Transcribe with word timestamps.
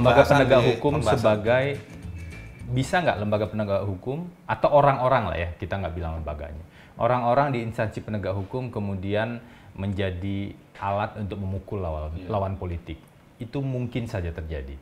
lembaga 0.00 0.22
penegak 0.24 0.60
hukum 0.64 0.92
pembahasan. 0.98 1.14
sebagai 1.20 1.66
bisa 2.70 2.96
nggak 3.02 3.18
lembaga 3.20 3.46
penegak 3.50 3.82
hukum 3.84 4.30
atau 4.48 4.68
orang-orang 4.72 5.24
lah 5.28 5.36
ya 5.36 5.50
kita 5.60 5.76
nggak 5.76 5.94
bilang 5.94 6.24
lembaganya. 6.24 6.64
Orang-orang 6.96 7.52
di 7.52 7.64
instansi 7.64 8.00
penegak 8.00 8.32
hukum 8.36 8.72
kemudian 8.72 9.40
menjadi 9.76 10.52
alat 10.80 11.16
untuk 11.20 11.36
memukul 11.40 11.80
lawan, 11.80 12.12
lawan 12.28 12.54
politik. 12.56 12.96
Itu 13.40 13.64
mungkin 13.64 14.08
saja 14.08 14.32
terjadi. 14.32 14.76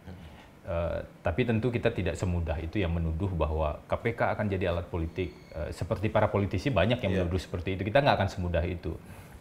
Eh, 0.69 0.98
tapi 1.25 1.48
tentu 1.48 1.73
kita 1.73 1.89
tidak 1.95 2.19
semudah 2.19 2.59
itu 2.61 2.82
yang 2.82 2.93
menuduh 2.93 3.32
bahwa 3.32 3.80
KPK 3.87 4.37
akan 4.37 4.46
jadi 4.50 4.75
alat 4.75 4.87
politik. 4.91 5.32
Eh, 5.55 5.71
seperti 5.73 6.10
para 6.12 6.29
politisi 6.29 6.69
banyak 6.69 7.01
yang 7.01 7.12
menuduh 7.23 7.41
seperti 7.41 7.79
itu. 7.79 7.87
Kita 7.87 8.02
nggak 8.02 8.16
akan 8.19 8.29
semudah 8.29 8.65
itu. 8.66 8.93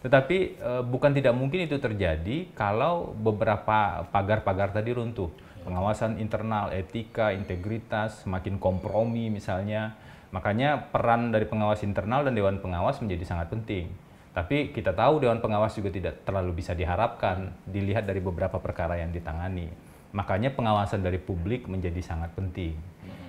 Tetapi 0.05 0.38
eh, 0.55 0.83
bukan 0.85 1.11
tidak 1.11 1.33
mungkin 1.33 1.66
itu 1.66 1.81
terjadi 1.81 2.53
kalau 2.53 3.11
beberapa 3.11 4.05
pagar-pagar 4.07 4.71
tadi 4.71 4.94
runtuh 4.94 5.27
pengawasan 5.67 6.16
internal, 6.23 6.71
etika, 6.71 7.35
integritas, 7.35 8.23
semakin 8.23 8.55
kompromi 8.55 9.27
misalnya. 9.27 9.99
Makanya 10.31 10.88
peran 10.95 11.35
dari 11.35 11.44
pengawas 11.44 11.84
internal 11.84 12.23
dan 12.23 12.31
dewan 12.31 12.63
pengawas 12.63 13.03
menjadi 13.03 13.27
sangat 13.27 13.52
penting. 13.52 13.91
Tapi 14.31 14.72
kita 14.72 14.95
tahu 14.95 15.20
dewan 15.20 15.44
pengawas 15.44 15.75
juga 15.75 15.91
tidak 15.91 16.23
terlalu 16.23 16.63
bisa 16.63 16.72
diharapkan 16.72 17.52
dilihat 17.67 18.08
dari 18.08 18.23
beberapa 18.23 18.61
perkara 18.61 18.95
yang 18.95 19.11
ditangani. 19.11 19.67
Makanya 20.16 20.53
pengawasan 20.55 21.03
dari 21.03 21.20
publik 21.20 21.67
menjadi 21.67 21.99
sangat 21.99 22.31
penting. 22.38 22.77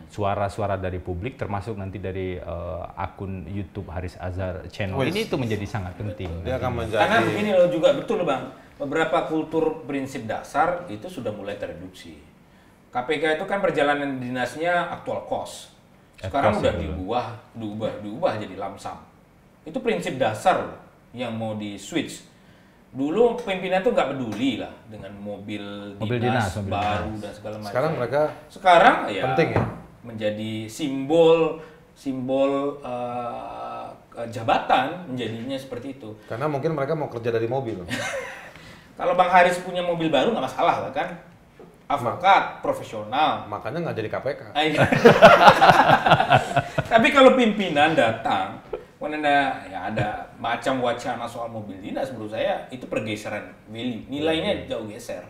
Suara-suara 0.08 0.80
dari 0.80 1.00
publik 1.00 1.36
termasuk 1.36 1.76
nanti 1.76 2.00
dari 2.00 2.40
eh, 2.40 2.82
akun 2.96 3.44
YouTube 3.44 3.92
Haris 3.92 4.16
Azhar 4.16 4.64
channel 4.72 4.96
Wih. 4.96 5.12
ini 5.12 5.28
itu 5.28 5.36
menjadi 5.36 5.66
sangat 5.68 5.96
penting. 6.00 6.32
Dia 6.44 6.56
akan 6.56 6.70
menjadi 6.80 7.00
Karena 7.04 7.18
begini 7.24 7.50
loh 7.52 7.68
juga 7.68 7.88
betul 7.92 8.24
bang, 8.24 8.48
beberapa 8.80 9.28
kultur 9.28 9.84
prinsip 9.84 10.24
dasar 10.24 10.88
itu 10.88 11.08
sudah 11.12 11.32
mulai 11.34 11.60
tereduksi. 11.60 12.16
KPK 12.98 13.38
itu 13.38 13.44
kan 13.44 13.58
perjalanan 13.58 14.18
dinasnya 14.18 14.90
aktual 14.90 15.22
cost. 15.24 15.70
Sekarang 16.18 16.58
udah 16.58 16.74
ya, 16.74 16.82
diubah, 16.82 17.26
diubah, 17.54 18.02
diubah 18.02 18.32
jadi 18.36 18.58
lamsam. 18.58 18.98
Itu 19.62 19.78
prinsip 19.78 20.18
dasar 20.18 20.66
yang 21.12 21.30
mau 21.30 21.54
di 21.54 21.78
switch. 21.78 22.26
Dulu 22.88 23.38
pimpinan 23.38 23.84
tuh 23.84 23.92
nggak 23.92 24.16
peduli 24.16 24.58
lah 24.58 24.72
dengan 24.88 25.12
mobil, 25.14 25.60
Mobil 25.94 26.18
dinas, 26.18 26.50
dinas, 26.50 26.56
mobil 26.58 26.72
baru 26.72 27.06
dinas. 27.06 27.20
dan 27.20 27.32
segala 27.32 27.54
macam. 27.54 27.68
sekarang 27.68 27.92
mereka 27.94 28.20
Sekarang 28.48 28.96
ya 29.06 29.22
Penting 29.28 29.48
ya? 29.52 29.62
menjadi 30.00 30.52
simbol 30.66 31.60
simbol 31.92 32.80
eh, 32.80 33.86
jabatan 34.26 35.04
menjadinya 35.06 35.54
seperti 35.54 36.00
itu. 36.00 36.10
karena 36.26 36.48
mungkin 36.48 36.72
mereka 36.72 36.96
mau 36.96 37.06
kerja 37.06 37.28
dari 37.28 37.44
mobil. 37.44 37.78
Kalau 38.98 39.14
Bang 39.14 39.30
Haris 39.30 39.60
punya 39.60 39.78
mobil 39.78 40.08
baru 40.08 40.32
nggak 40.32 40.46
masalah 40.48 40.88
lah 40.88 40.90
kan? 40.90 41.12
Advokat, 41.88 42.60
profesional. 42.60 43.48
Makanya 43.48 43.88
nggak 43.88 43.96
jadi 43.96 44.10
KPK. 44.12 44.40
Ah, 44.52 44.60
iya. 44.60 44.84
Tapi 46.92 47.08
kalau 47.08 47.32
pimpinan 47.32 47.96
datang, 47.96 48.60
ada 49.00 49.64
ya 49.64 49.88
ada 49.88 50.28
macam 50.36 50.84
wacana 50.84 51.24
soal 51.24 51.48
mobil 51.48 51.80
dinas 51.80 52.12
menurut 52.12 52.36
saya 52.36 52.68
itu 52.68 52.84
pergeseran 52.84 53.56
value. 53.72 54.04
Nilainya 54.12 54.68
jauh 54.68 54.84
geser. 54.84 55.24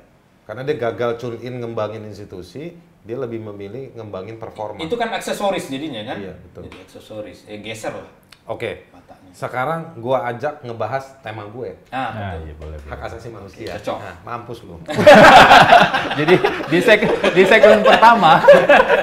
Karena 0.49 0.67
dia 0.67 0.81
gagal 0.81 1.21
tune 1.21 1.39
in 1.45 1.61
ngembangin 1.61 2.09
institusi, 2.09 2.73
dia 3.09 3.17
lebih 3.17 3.41
memilih 3.41 3.97
ngembangin 3.97 4.37
performa. 4.37 4.77
Itu 4.79 4.95
kan 4.95 5.09
aksesoris 5.09 5.65
jadinya 5.67 6.05
kan? 6.05 6.21
Iya, 6.21 6.37
betul. 6.37 6.69
Jadi 6.69 6.77
aksesoris, 6.79 7.39
eh, 7.49 7.57
geser 7.59 7.97
lah 7.97 8.05
Oke, 8.45 8.89
matanya. 8.89 9.29
sekarang 9.33 9.81
gua 9.97 10.25
ajak 10.25 10.61
ngebahas 10.61 11.05
tema 11.21 11.45
gue, 11.45 11.73
Ah, 11.89 12.13
Nah, 12.13 12.33
betul. 12.33 12.45
iya 12.45 12.55
boleh. 12.55 12.77
boleh. 12.77 12.91
hak 12.93 13.01
asasi 13.03 13.29
manusia. 13.29 13.73
Cocok. 13.77 13.97
Nah, 13.99 14.17
mampus 14.25 14.59
lu. 14.63 14.77
Jadi 16.19 16.35
di 16.67 16.79
segmen 16.79 17.13
di 17.31 17.45
segmen 17.45 17.81
pertama, 17.83 18.41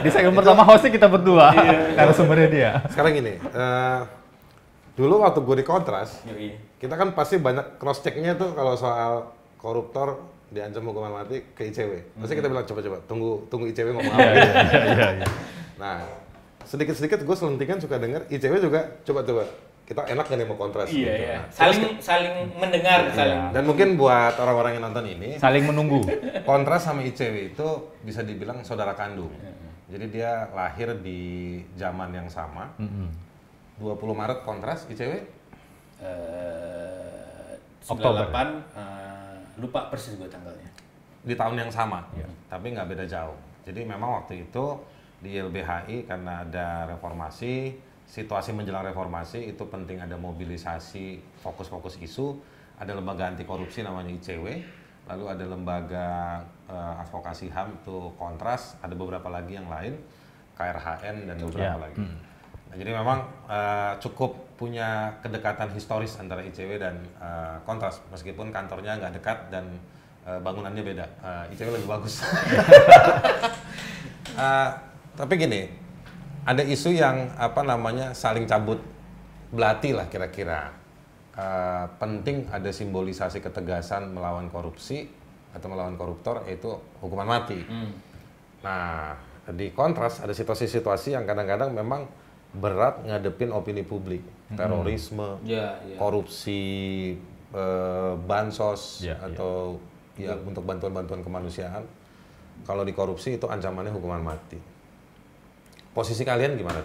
di 0.01 0.09
segmen 0.09 0.33
pertama 0.33 0.61
hostnya 0.63 0.91
kita 0.91 1.07
berdua, 1.07 1.53
karena 1.93 2.13
sumbernya 2.13 2.49
dia. 2.49 2.71
Sekarang 2.89 3.13
gini, 3.13 3.37
eh, 3.37 3.99
dulu 4.93 5.21
waktu 5.21 5.39
gue 5.39 5.55
di 5.61 5.65
Kontras, 5.65 6.21
Yoi. 6.25 6.57
kita 6.77 6.93
kan 6.93 7.13
pasti 7.13 7.37
banyak 7.37 7.77
cross 7.77 8.01
checknya 8.01 8.33
tuh 8.33 8.53
kalau 8.53 8.73
soal 8.73 9.29
koruptor 9.57 10.21
diancam 10.55 10.83
hukuman 10.85 11.11
mati 11.13 11.43
ke 11.51 11.67
ICW. 11.67 11.91
Pasti 12.15 12.33
kita 12.33 12.47
bilang 12.47 12.63
coba-coba 12.63 12.97
tunggu 13.03 13.43
tunggu 13.45 13.67
ICW 13.67 13.91
ngomong 13.91 14.07
apa. 14.09 14.23
gitu. 14.31 14.51
Iya, 14.55 15.07
iya. 15.13 15.27
Nah, 15.75 15.99
sedikit-sedikit 16.63 17.19
gue 17.21 17.35
selentingan 17.35 17.77
suka 17.77 17.99
denger 17.99 18.23
ICW 18.27 18.63
juga 18.63 18.79
coba-coba 19.03 19.43
kita 19.85 20.01
enak 20.01 20.25
gak 20.25 20.33
nih 20.33 20.47
mau 20.47 20.57
kontras 20.57 20.89
Iya, 20.89 20.97
gitu. 20.97 21.11
iya. 21.21 21.37
Nah, 21.37 21.45
Saling 21.51 21.83
saling 21.99 22.33
mendengar, 22.55 22.99
saling. 23.11 23.53
Dan 23.53 23.63
mungkin 23.63 23.87
buat 23.95 24.33
orang-orang 24.35 24.79
yang 24.79 24.83
nonton 24.83 25.05
ini, 25.05 25.37
Saling 25.37 25.61
menunggu. 25.61 26.01
Kontras 26.49 26.81
sama 26.81 27.03
ICW 27.03 27.53
itu 27.53 27.67
bisa 28.01 28.23
dibilang 28.23 28.63
saudara 28.63 28.95
kandung. 28.95 29.29
Jadi 29.85 30.09
dia 30.09 30.49
lahir 30.49 30.97
di 30.97 31.21
zaman 31.75 32.09
yang 32.09 32.25
sama. 32.25 32.73
20 32.79 33.85
Maret 33.93 34.41
Kontras 34.41 34.87
ICW 34.87 35.13
Eh, 35.95 37.53
Oktober. 37.85 38.25
98 38.27 38.33
eh, 38.73 38.94
lupa 39.57 39.87
persis 39.87 40.15
gue 40.15 40.27
tanggalnya. 40.27 40.67
di 41.21 41.33
tahun 41.33 41.57
yang 41.57 41.71
sama, 41.73 42.05
tapi 42.45 42.69
nggak 42.69 42.85
beda 42.85 43.05
jauh. 43.09 43.33
Jadi 43.65 43.81
memang 43.81 44.21
waktu 44.21 44.45
itu 44.45 44.77
di 45.17 45.41
LBHI 45.41 46.05
karena 46.05 46.45
ada 46.45 46.85
reformasi, 46.85 47.73
situasi 48.05 48.53
menjelang 48.53 48.85
reformasi 48.85 49.49
itu 49.49 49.65
penting 49.65 49.97
ada 49.97 50.13
mobilisasi 50.15 51.17
fokus-fokus 51.41 51.97
isu, 51.97 52.37
ada 52.77 52.93
lembaga 52.93 53.25
anti 53.25 53.41
korupsi 53.41 53.81
namanya 53.81 54.13
ICW, 54.13 54.45
lalu 55.09 55.23
ada 55.25 55.45
lembaga 55.49 56.07
eh, 56.69 57.01
advokasi 57.01 57.49
HAM 57.49 57.81
itu 57.81 58.13
Kontras, 58.21 58.77
ada 58.85 58.93
beberapa 58.93 59.25
lagi 59.25 59.57
yang 59.57 59.65
lain, 59.65 59.97
KRHN 60.53 61.25
dan 61.25 61.35
beberapa 61.41 61.73
Ya. 61.73 61.81
lagi. 61.89 62.05
Nah, 62.69 62.75
jadi 62.77 62.91
memang 62.93 63.19
eh, 63.49 63.93
cukup 63.97 64.44
punya 64.55 65.11
kedekatan 65.19 65.71
historis 65.75 66.15
antara 66.15 66.39
ICW 66.43 66.79
dan 66.79 66.95
eh, 67.19 67.55
Kontras, 67.67 67.99
meskipun 68.11 68.55
kantornya 68.55 68.95
nggak 68.99 69.13
dekat 69.19 69.37
dan 69.51 69.67
eh, 70.23 70.39
bangunannya 70.39 70.83
beda. 70.83 71.05
Eh, 71.23 71.53
ICW 71.55 71.79
lebih 71.79 71.89
bagus. 71.89 72.19
Eh, 74.35 74.69
tapi 75.15 75.39
gini, 75.39 75.63
ada 76.43 76.59
isu 76.59 76.91
yang 76.91 77.31
apa 77.39 77.63
namanya 77.63 78.11
saling 78.11 78.43
cabut 78.43 78.83
belati 79.47 79.95
lah 79.95 80.11
kira-kira. 80.11 80.75
Eh, 81.39 81.85
penting 81.95 82.43
ada 82.51 82.67
simbolisasi 82.67 83.39
ketegasan 83.39 84.11
melawan 84.11 84.51
korupsi 84.51 85.07
atau 85.55 85.71
melawan 85.71 85.95
koruptor 85.95 86.43
yaitu 86.51 86.67
hukuman 86.99 87.23
mati. 87.23 87.63
Nah, 88.59 89.15
di 89.55 89.71
kontras 89.71 90.19
ada 90.19 90.35
situasi-situasi 90.35 91.15
yang 91.15 91.23
kadang-kadang 91.23 91.71
memang 91.71 92.09
berat 92.55 93.01
ngadepin 93.01 93.49
opini 93.49 93.81
publik, 93.81 94.23
terorisme, 94.49 95.37
Ya, 95.41 95.75
ya. 95.81 95.95
korupsi, 95.95 96.63
eh, 97.49 98.13
bansos 98.21 99.01
Ya, 99.01 99.15
atau 99.17 99.77
ya 100.15 100.31
untuk 100.37 100.63
bantuan-bantuan 100.63 101.19
kemanusiaan. 101.19 101.83
Kalau 102.63 102.81
dikorupsi 102.81 103.35
itu 103.35 103.45
ancamannya 103.45 103.91
hukuman 103.91 104.21
mati. 104.21 104.57
Posisi 105.91 106.21
kalian 106.21 106.55
gimana? 106.55 106.79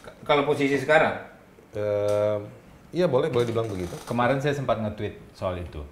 K- 0.00 0.16
Kalau 0.22 0.42
posisi 0.44 0.76
sekarang, 0.76 1.34
Eh, 1.72 2.38
iya 2.90 3.04
boleh, 3.04 3.28
boleh 3.28 3.44
dibilang 3.44 3.68
begitu. 3.68 3.92
Kemarin 4.02 4.40
saya 4.40 4.52
sempat 4.52 4.80
nge-tweet 4.80 5.12
soal 5.30 5.60
itu. 5.60 5.84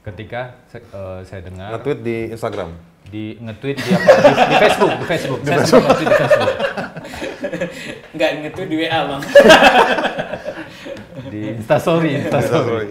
Ketika 0.00 0.52
eh, 0.70 1.20
saya 1.22 1.40
dengar 1.40 1.72
Nge-tweet 1.72 1.98
di 2.00 2.16
Instagram. 2.28 2.70
di 3.08 3.40
nge-tweet 3.40 3.76
di, 3.78 3.90
apa, 3.90 4.04
di, 4.04 4.32
di 4.36 4.56
Facebook, 4.60 4.92
di 4.92 5.06
Facebook. 5.06 5.40
Saya 5.40 5.58
sempat 5.64 5.80
nge-tweet 5.88 6.04
di 6.04 6.16
Facebook. 6.18 6.52
Nggak 8.12 8.30
gitu 8.44 8.60
di 8.64 8.76
WA 8.78 9.00
bang. 9.06 9.22
Di 11.28 11.40
Instastory, 11.54 12.10
Instastory. 12.20 12.88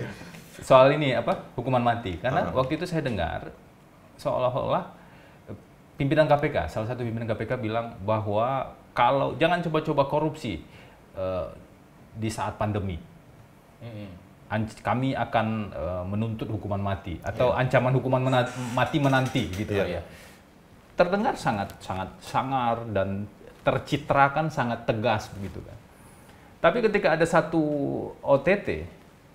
Soal 0.59 0.93
ini 0.93 1.13
apa? 1.13 1.53
Hukuman 1.55 1.79
mati. 1.79 2.17
Karena 2.17 2.51
waktu 2.51 2.75
itu 2.75 2.85
saya 2.85 3.01
dengar 3.01 3.49
seolah-olah 4.17 4.83
eh, 5.47 5.55
pimpinan 5.95 6.25
KPK, 6.25 6.67
salah 6.67 6.87
satu 6.87 7.01
pimpinan 7.01 7.25
KPK 7.25 7.57
bilang 7.57 7.95
bahwa 8.03 8.73
kalau 8.91 9.37
jangan 9.37 9.61
coba-coba 9.61 10.03
korupsi 10.05 10.59
eh, 11.13 11.47
di 12.13 12.27
saat 12.27 12.57
pandemi. 12.57 12.97
Anc- 14.47 14.79
kami 14.81 15.11
akan 15.13 15.47
eh, 15.71 16.03
menuntut 16.07 16.47
hukuman 16.47 16.79
mati 16.79 17.19
atau 17.21 17.53
ancaman 17.53 17.93
hukuman 17.93 18.21
mena- 18.21 18.49
mati 18.73 18.97
menanti 18.97 19.43
gitu 19.53 19.71
Iya. 19.71 19.99
ya. 19.99 20.01
Terdengar 20.97 21.37
sangat 21.37 21.69
sangat 21.77 22.09
sangar 22.17 22.81
dan 22.89 23.29
tercitrakan 23.67 24.47
sangat 24.47 24.87
tegas 24.87 25.27
begitu 25.35 25.59
kan. 25.59 25.75
Tapi 26.57 26.79
ketika 26.79 27.13
ada 27.13 27.27
satu 27.27 27.59
OTT 28.23 28.87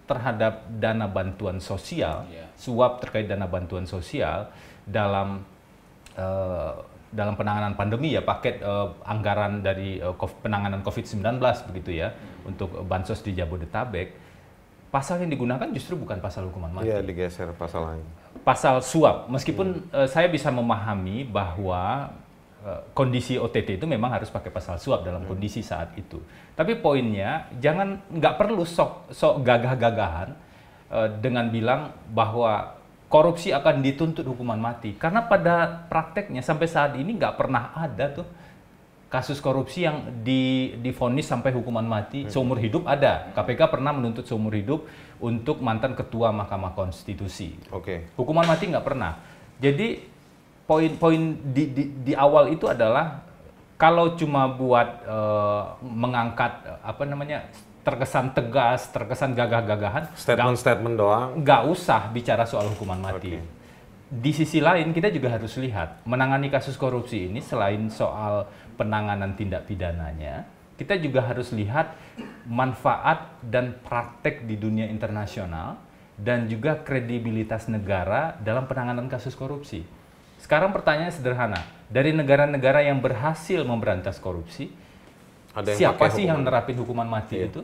terhadap 0.02 0.64
dana 0.73 1.05
bantuan 1.06 1.61
sosial, 1.61 2.25
Iya. 2.26 2.49
suap 2.56 2.99
terkait 2.99 3.29
dana 3.29 3.44
bantuan 3.44 3.84
sosial 3.84 4.49
dalam 4.82 5.44
eh, 6.12 6.73
dalam 7.12 7.37
penanganan 7.37 7.76
pandemi 7.76 8.11
ya 8.11 8.25
paket 8.25 8.58
eh, 8.58 8.88
anggaran 9.05 9.61
dari 9.61 10.00
kov- 10.17 10.40
penanganan 10.40 10.81
COVID-19 10.81 11.20
begitu 11.69 12.00
ya 12.00 12.12
untuk 12.43 12.73
eh, 12.73 12.82
bansos 12.82 13.20
di 13.20 13.32
Jabodetabek 13.32 14.17
pasal 14.88 15.20
yang 15.20 15.31
digunakan 15.31 15.64
justru 15.73 15.96
bukan 15.96 16.20
pasal 16.20 16.49
hukuman 16.49 16.69
mati 16.70 16.88
Iya 16.88 17.00
digeser 17.00 17.49
pasal 17.55 17.84
lain. 17.87 18.06
pasal 18.44 18.81
suap. 18.81 19.29
Meskipun 19.29 19.88
uh, 19.88 20.05
saya 20.05 20.25
bisa 20.26 20.49
memahami 20.49 21.25
bahwa 21.25 22.12
uh, 22.12 22.12
kondisi 22.94 23.35
OTT 23.35 23.82
itu 23.82 23.87
memang 23.91 24.14
harus 24.14 24.31
pakai 24.31 24.55
pasal 24.55 24.79
suap 24.79 25.03
dalam 25.03 25.26
kondisi 25.26 25.67
saat 25.67 25.99
itu. 25.99 26.23
Tapi 26.55 26.79
poinnya 26.79 27.50
jangan 27.59 27.99
nggak 28.06 28.35
perlu 28.38 28.62
sok 28.62 29.11
sok 29.11 29.43
gagah-gagahan 29.43 30.31
uh, 30.94 31.09
dengan 31.19 31.50
bilang 31.50 31.91
bahwa 32.14 32.79
korupsi 33.11 33.50
akan 33.50 33.82
dituntut 33.82 34.23
hukuman 34.23 34.56
mati. 34.62 34.94
Karena 34.94 35.26
pada 35.26 35.85
prakteknya 35.91 36.41
sampai 36.41 36.70
saat 36.70 36.94
ini 36.94 37.19
nggak 37.19 37.35
pernah 37.35 37.75
ada 37.75 38.23
tuh 38.23 38.26
kasus 39.11 39.44
korupsi 39.44 39.85
yang 39.85 40.25
di 40.25 40.73
difonis 40.81 41.29
sampai 41.29 41.53
hukuman 41.53 41.85
mati 41.85 42.31
seumur 42.31 42.56
hidup 42.62 42.87
ada. 42.88 43.35
KPK 43.35 43.69
pernah 43.69 43.93
menuntut 43.93 44.25
seumur 44.25 44.55
hidup 44.55 44.87
untuk 45.19 45.61
mantan 45.61 45.99
ketua 45.99 46.31
Mahkamah 46.31 46.79
Konstitusi. 46.79 47.58
Oke. 47.75 48.15
Hukuman 48.15 48.47
mati 48.47 48.70
nggak 48.70 48.87
pernah. 48.87 49.19
Jadi 49.61 50.12
poin-poin 50.67 51.37
di, 51.53 51.64
di, 51.70 51.85
di 52.03 52.12
awal 52.14 52.55
itu 52.55 52.70
adalah 52.70 53.23
kalau 53.76 54.14
cuma 54.14 54.47
buat 54.47 54.88
eh, 55.03 55.62
mengangkat 55.82 56.53
eh, 56.67 56.79
apa 56.87 57.03
namanya 57.03 57.50
terkesan 57.82 58.31
tegas, 58.31 58.87
terkesan 58.94 59.35
gagah-gagahan, 59.35 60.14
Statement-statement 60.14 60.94
doang. 60.94 61.29
nggak 61.43 61.62
usah 61.67 62.14
bicara 62.14 62.47
soal 62.47 62.70
hukuman 62.70 62.99
mati. 63.03 63.35
Oke. 63.35 63.43
Di 64.12 64.31
sisi 64.31 64.62
lain 64.62 64.94
kita 64.94 65.11
juga 65.11 65.35
harus 65.35 65.59
lihat 65.59 66.06
menangani 66.06 66.47
kasus 66.47 66.79
korupsi 66.79 67.26
ini 67.26 67.43
selain 67.43 67.91
soal 67.91 68.47
penanganan 68.79 69.35
tindak 69.35 69.67
pidananya, 69.67 70.47
kita 70.79 70.94
juga 71.00 71.26
harus 71.26 71.50
lihat 71.50 71.91
manfaat 72.47 73.35
dan 73.43 73.75
praktek 73.82 74.47
di 74.47 74.55
dunia 74.55 74.87
internasional 74.87 75.81
dan 76.15 76.47
juga 76.47 76.79
kredibilitas 76.87 77.67
negara 77.67 78.37
dalam 78.38 78.70
penanganan 78.70 79.11
kasus 79.11 79.35
korupsi. 79.35 79.82
Sekarang 80.43 80.75
pertanyaannya 80.75 81.15
sederhana, 81.15 81.61
dari 81.87 82.11
negara-negara 82.11 82.83
yang 82.83 82.99
berhasil 82.99 83.62
memberantas 83.62 84.19
korupsi, 84.19 84.75
Ada 85.55 85.71
yang 85.71 85.79
siapa 85.79 86.11
sih 86.11 86.27
hukuman. 86.27 86.31
yang 86.35 86.39
nerapin 86.43 86.77
hukuman 86.83 87.06
mati 87.06 87.39
Iya. 87.39 87.47
itu? 87.47 87.61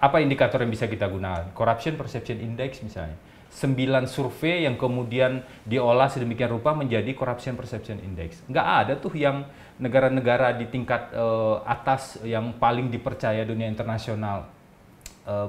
Apa 0.00 0.24
indikator 0.24 0.64
yang 0.64 0.72
bisa 0.72 0.88
kita 0.88 1.04
gunakan? 1.10 1.52
Corruption 1.52 2.00
Perception 2.00 2.40
Index 2.40 2.80
misalnya. 2.80 3.18
Sembilan 3.48 4.06
survei 4.08 4.64
yang 4.64 4.78
kemudian 4.80 5.42
diolah 5.66 6.08
sedemikian 6.08 6.52
rupa 6.56 6.72
menjadi 6.72 7.10
Corruption 7.12 7.52
Perception 7.58 8.00
Index. 8.00 8.40
Nggak 8.48 8.66
ada 8.86 8.92
tuh 8.96 9.12
yang 9.18 9.44
negara-negara 9.76 10.56
di 10.56 10.70
tingkat 10.72 11.12
eh, 11.12 11.56
atas 11.68 12.22
yang 12.24 12.56
paling 12.56 12.88
dipercaya 12.88 13.44
dunia 13.44 13.66
internasional 13.68 14.48
eh, 15.26 15.48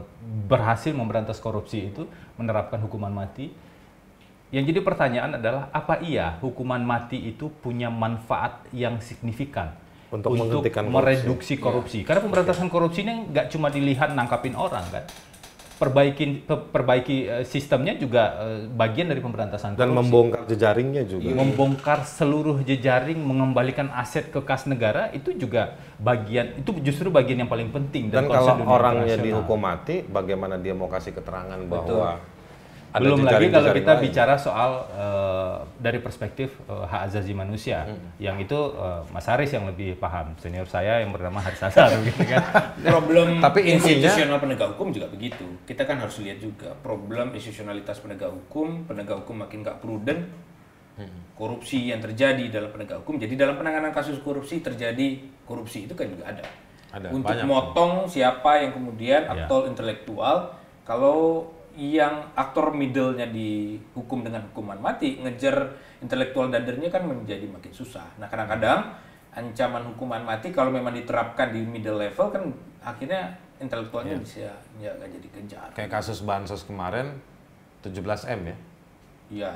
berhasil 0.51 0.91
memberantas 0.91 1.39
korupsi 1.39 1.91
itu 1.93 2.03
menerapkan 2.35 2.81
hukuman 2.83 3.13
mati. 3.13 3.68
Yang 4.49 4.63
jadi 4.67 4.79
pertanyaan 4.81 5.31
adalah 5.37 5.69
apa 5.69 6.01
iya 6.01 6.41
hukuman 6.41 6.81
mati 6.81 7.21
itu 7.23 7.53
punya 7.55 7.87
manfaat 7.87 8.65
yang 8.73 8.97
signifikan 8.97 9.77
Untuk 10.09 10.33
korupsi. 10.33 10.89
mereduksi 10.89 11.53
korupsi? 11.55 11.99
Karena 12.01 12.25
pemberantasan 12.25 12.65
korupsi 12.65 13.05
ini 13.05 13.29
nggak 13.29 13.53
cuma 13.53 13.69
dilihat 13.69 14.09
nangkapin 14.09 14.57
orang 14.57 14.81
kan, 14.89 15.05
perbaikin 15.77 16.41
pe- 16.41 16.65
perbaiki 16.65 17.17
eh, 17.23 17.45
sistemnya 17.45 17.93
juga 17.93 18.41
eh, 18.41 18.65
bagian 18.67 19.05
dari 19.05 19.21
pemberantasan 19.21 19.77
Dan 19.77 19.93
korupsi. 19.93 19.97
membongkar 20.01 20.41
jejaringnya 20.43 21.03
juga. 21.05 21.29
membongkar 21.29 21.99
seluruh 22.03 22.65
jejaring, 22.65 23.21
mengembalikan 23.21 23.93
aset 23.93 24.27
ke 24.27 24.41
kas 24.41 24.65
negara 24.65 25.13
itu 25.13 25.29
juga 25.31 25.77
bagian 25.95 26.57
itu 26.57 26.73
justru 26.81 27.07
bagian 27.07 27.45
yang 27.45 27.47
paling 27.47 27.69
penting 27.69 28.09
Dan 28.09 28.25
concern 28.25 28.59
kalau 28.59 28.75
orangnya 28.75 29.13
dihukum 29.13 29.61
mati, 29.61 30.01
bagaimana 30.01 30.57
dia 30.57 30.73
mau 30.73 30.89
kasih 30.89 31.13
keterangan 31.13 31.61
bahwa 31.63 32.17
ada 32.89 32.99
Belum 32.99 33.21
lagi 33.21 33.47
kalau 33.47 33.69
kita 33.69 33.93
lain? 33.93 34.03
bicara 34.03 34.33
soal 34.35 34.71
eh, 34.89 35.55
dari 35.77 35.97
perspektif 35.97 36.57
eh, 36.63 36.85
hak 36.85 37.01
azazi 37.05 37.31
manusia, 37.31 37.85
Hmm. 37.85 38.17
yang 38.17 38.35
itu 38.35 38.53
eh, 38.55 39.01
Mas 39.07 39.23
Haris 39.23 39.49
yang 39.49 39.65
lebih 39.65 39.93
paham, 39.95 40.33
senior 40.35 40.65
saya 40.65 40.97
yang 40.97 41.09
bernama 41.09 41.37
Haris 41.39 41.61
Azhar 41.61 41.89
gitu 42.03 42.23
kan. 42.23 42.41
Problem 42.79 43.37
Tapi 43.39 43.59
institusional 43.71 44.37
penegak 44.37 44.73
hukum 44.73 44.89
juga 44.89 45.05
begitu. 45.07 45.45
Kita 45.63 45.83
kan 45.83 45.97
harus 45.97 46.17
lihat 46.17 46.37
juga 46.37 46.73
problem 46.75 47.29
institusionalitas 47.31 47.97
penegak 47.97 48.29
hukum, 48.29 48.83
penegak 48.83 49.21
hukum 49.21 49.37
makin 49.39 49.61
nggak 49.61 49.77
prudent, 49.77 50.21
korupsi 51.33 51.87
yang 51.87 51.99
terjadi 51.99 52.49
dalam 52.49 52.69
penegak 52.69 52.99
hukum. 52.99 53.15
Jadi 53.15 53.33
dalam 53.33 53.55
penanganan 53.55 53.89
kasus 53.89 54.19
korupsi 54.19 54.59
terjadi 54.59 55.15
korupsi 55.43 55.85
itu 55.85 55.93
kan 55.93 56.05
juga 56.05 56.27
ada. 56.27 56.43
Ada, 56.89 57.07
Untuk 57.09 57.29
banyak. 57.31 57.45
motong 57.45 57.93
siapa 58.05 58.59
yang 58.59 58.73
kemudian 58.73 59.21
Ya. 59.23 59.31
aktor 59.39 59.69
intelektual, 59.69 60.57
kalau 60.83 61.47
yang 61.79 62.35
aktor 62.35 62.75
middle-nya 62.75 63.31
dihukum 63.31 64.27
dengan 64.27 64.43
hukuman 64.51 64.75
mati, 64.83 65.15
ngejar 65.23 65.79
intelektual 66.03 66.51
dadernya 66.51 66.91
kan 66.91 67.07
menjadi 67.07 67.47
makin 67.47 67.71
susah. 67.71 68.03
Nah 68.19 68.27
kadang-kadang 68.27 68.99
ancaman 69.31 69.87
hukuman 69.95 70.19
mati 70.27 70.51
kalau 70.51 70.75
memang 70.75 70.91
diterapkan 70.91 71.55
di 71.55 71.63
middle 71.63 72.03
level 72.03 72.27
kan 72.27 72.43
akhirnya 72.83 73.31
intelektualnya 73.63 74.19
bisa 74.19 74.51
ya 74.79 74.91
nggak 74.91 75.09
jadi 75.15 75.27
kejar. 75.39 75.69
Kayak 75.75 75.91
kasus 76.03 76.19
bansos 76.27 76.67
kemarin 76.67 77.15
17 77.79 78.27
m 78.27 78.41
ya. 78.51 78.57
Iya. 79.29 79.53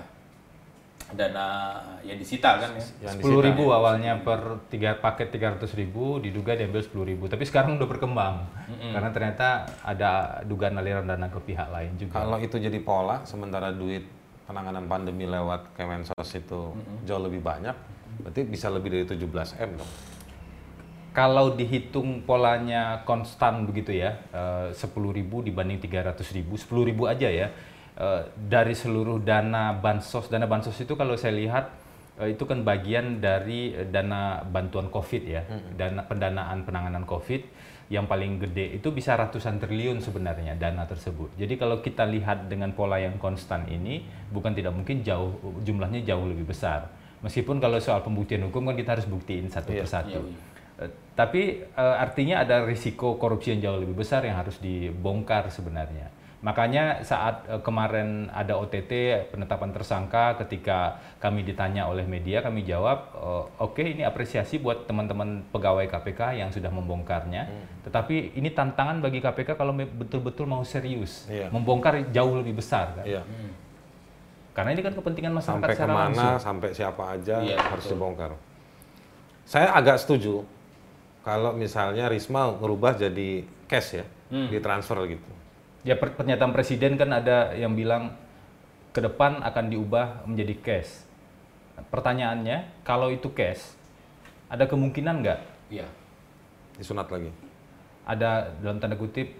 Dana 1.11 1.75
yang 2.07 2.15
disita 2.15 2.57
kan 2.63 2.71
ya. 2.73 3.11
Sepuluh 3.11 3.43
ribu 3.43 3.69
awalnya 3.75 4.15
per 4.23 4.63
tiga 4.71 4.95
paket 4.95 5.35
tiga 5.35 5.53
ratus 5.53 5.75
ribu 5.75 6.23
diduga 6.23 6.55
diambil 6.55 6.79
sepuluh 6.79 7.05
ribu, 7.05 7.27
tapi 7.27 7.43
sekarang 7.43 7.75
udah 7.75 7.89
berkembang 7.89 8.47
karena 8.79 9.09
ternyata 9.11 9.67
ada 9.83 10.41
dugaan 10.47 10.79
aliran 10.79 11.03
dana 11.03 11.27
ke 11.27 11.37
pihak 11.43 11.69
lain 11.69 11.93
juga. 11.99 12.23
Kalau 12.23 12.39
itu 12.39 12.55
jadi 12.57 12.79
pola, 12.79 13.21
sementara 13.27 13.75
duit 13.75 14.07
penanganan 14.47 14.87
pandemi 14.87 15.27
lewat 15.29 15.75
Kemensos 15.75 16.29
itu 16.33 16.73
jauh 17.05 17.21
lebih 17.21 17.43
banyak, 17.43 17.75
berarti 18.23 18.41
bisa 18.47 18.71
lebih 18.71 18.91
dari 18.91 19.05
17 19.05 19.59
m 19.59 19.71
dong. 19.77 19.91
Kalau 21.13 21.53
dihitung 21.53 22.25
polanya 22.25 23.05
konstan 23.05 23.69
begitu 23.69 23.93
ya, 23.93 24.17
sepuluh 24.73 25.13
ribu 25.13 25.45
dibanding 25.45 25.77
tiga 25.77 26.09
ratus 26.09 26.33
ribu, 26.33 26.57
sepuluh 26.57 26.89
ribu 26.89 27.05
aja 27.05 27.29
ya 27.29 27.53
eh, 27.95 28.21
dari 28.35 28.73
seluruh 28.73 29.21
dana 29.21 29.73
bansos. 29.73 30.27
Dana 30.27 30.45
bansos 30.45 30.75
itu 30.79 30.93
kalau 30.93 31.13
saya 31.15 31.33
lihat 31.35 31.65
eh, 32.19 32.33
itu 32.33 32.43
kan 32.45 32.61
bagian 32.61 33.19
dari 33.19 33.73
eh, 33.73 33.85
dana 33.85 34.41
bantuan 34.41 34.89
COVID 34.89 35.23
ya, 35.25 35.41
dana 35.73 36.01
pendanaan 36.03 36.63
penanganan 36.63 37.05
COVID 37.05 37.41
yang 37.91 38.07
paling 38.09 38.39
gede 38.41 38.79
itu 38.79 38.89
bisa 38.89 39.13
ratusan 39.13 39.59
triliun 39.61 40.01
sebenarnya 40.01 40.57
dana 40.57 40.87
tersebut. 40.87 41.35
Jadi 41.37 41.53
kalau 41.59 41.77
kita 41.77 42.07
lihat 42.07 42.49
dengan 42.49 42.73
pola 42.73 42.97
yang 42.97 43.19
konstan 43.21 43.67
ini, 43.69 44.01
bukan 44.33 44.55
tidak 44.55 44.73
mungkin 44.73 45.03
jauh 45.03 45.35
jumlahnya 45.61 46.01
jauh 46.01 46.25
lebih 46.25 46.47
besar. 46.49 46.89
Meskipun 47.21 47.61
kalau 47.61 47.77
soal 47.79 48.01
pembuktian 48.01 48.41
hukum 48.43 48.67
kan 48.67 48.75
kita 48.75 48.97
harus 48.97 49.07
buktiin 49.07 49.47
satu 49.47 49.71
Iya. 49.71 49.81
persatu. 49.85 50.19
Iya, 50.25 50.31
iya. 50.31 50.39
Eh, 50.83 50.91
tapi 51.13 51.41
artinya 51.77 52.41
ada 52.41 52.65
risiko 52.65 53.21
korupsi 53.21 53.53
yang 53.53 53.61
jauh 53.61 53.79
lebih 53.85 53.93
besar 53.93 54.25
yang 54.25 54.41
harus 54.41 54.57
dibongkar 54.57 55.47
sebenarnya. 55.53 56.09
Makanya 56.43 56.99
saat 57.01 57.47
eh, 57.47 57.61
kemarin 57.63 58.27
ada 58.29 58.59
OTT 58.59 58.91
penetapan 59.31 59.71
tersangka 59.71 60.35
ketika 60.43 60.99
kami 61.17 61.39
ditanya 61.41 61.87
oleh 61.87 62.03
media 62.03 62.43
kami 62.43 62.67
jawab 62.67 63.15
eh, 63.15 63.43
oke 63.63 63.79
ini 63.79 64.03
apresiasi 64.03 64.59
buat 64.59 64.83
teman-teman 64.83 65.47
pegawai 65.55 65.87
KPK 65.87 66.43
yang 66.43 66.51
sudah 66.51 66.67
membongkarnya. 66.67 67.47
Hmm. 67.47 67.65
Tetapi 67.87 68.35
ini 68.35 68.51
tantangan 68.51 68.99
bagi 68.99 69.23
KPK 69.23 69.55
kalau 69.55 69.71
betul-betul 69.71 70.43
mau 70.43 70.67
serius 70.67 71.25
Iya. 71.31 71.47
membongkar 71.47 72.11
jauh 72.11 72.35
lebih 72.35 72.59
besar 72.59 72.91
kan. 72.91 73.07
Iya. 73.07 73.23
Karena 74.53 74.69
ini 74.69 74.83
kan 74.83 74.93
kepentingan 74.93 75.33
masyarakat 75.33 75.63
Sampai 75.63 75.73
secara 75.73 75.89
ke 75.89 75.95
mana, 75.95 76.05
langsung. 76.11 76.43
sampai 76.43 76.69
siapa 76.75 77.03
aja 77.09 77.35
Iya, 77.39 77.57
harus 77.57 77.87
betul. 77.87 77.95
dibongkar. 77.97 78.31
Saya 79.47 79.71
agak 79.71 79.95
setuju 79.97 80.43
kalau 81.23 81.55
misalnya 81.55 82.11
Risma 82.11 82.51
ngerubah 82.53 82.99
jadi 82.99 83.47
cash 83.65 83.95
ya, 83.95 84.05
ditransfer 84.29 84.99
gitu. 85.07 85.31
Ya 85.83 85.99
per- 85.99 86.15
pernyataan 86.15 86.55
presiden 86.55 86.95
kan 86.95 87.11
ada 87.11 87.51
yang 87.51 87.75
bilang 87.75 88.15
ke 88.95 89.03
depan 89.03 89.43
akan 89.43 89.65
diubah 89.67 90.23
menjadi 90.23 90.55
cash. 90.63 91.03
Pertanyaannya, 91.91 92.85
kalau 92.87 93.11
itu 93.11 93.27
cash, 93.35 93.75
ada 94.47 94.63
kemungkinan 94.69 95.19
nggak 95.25 95.39
Iya. 95.73 95.87
Disunat 96.77 97.09
lagi. 97.09 97.29
ada 98.03 98.51
dalam 98.59 98.83
tanda 98.83 98.99
kutip 98.99 99.31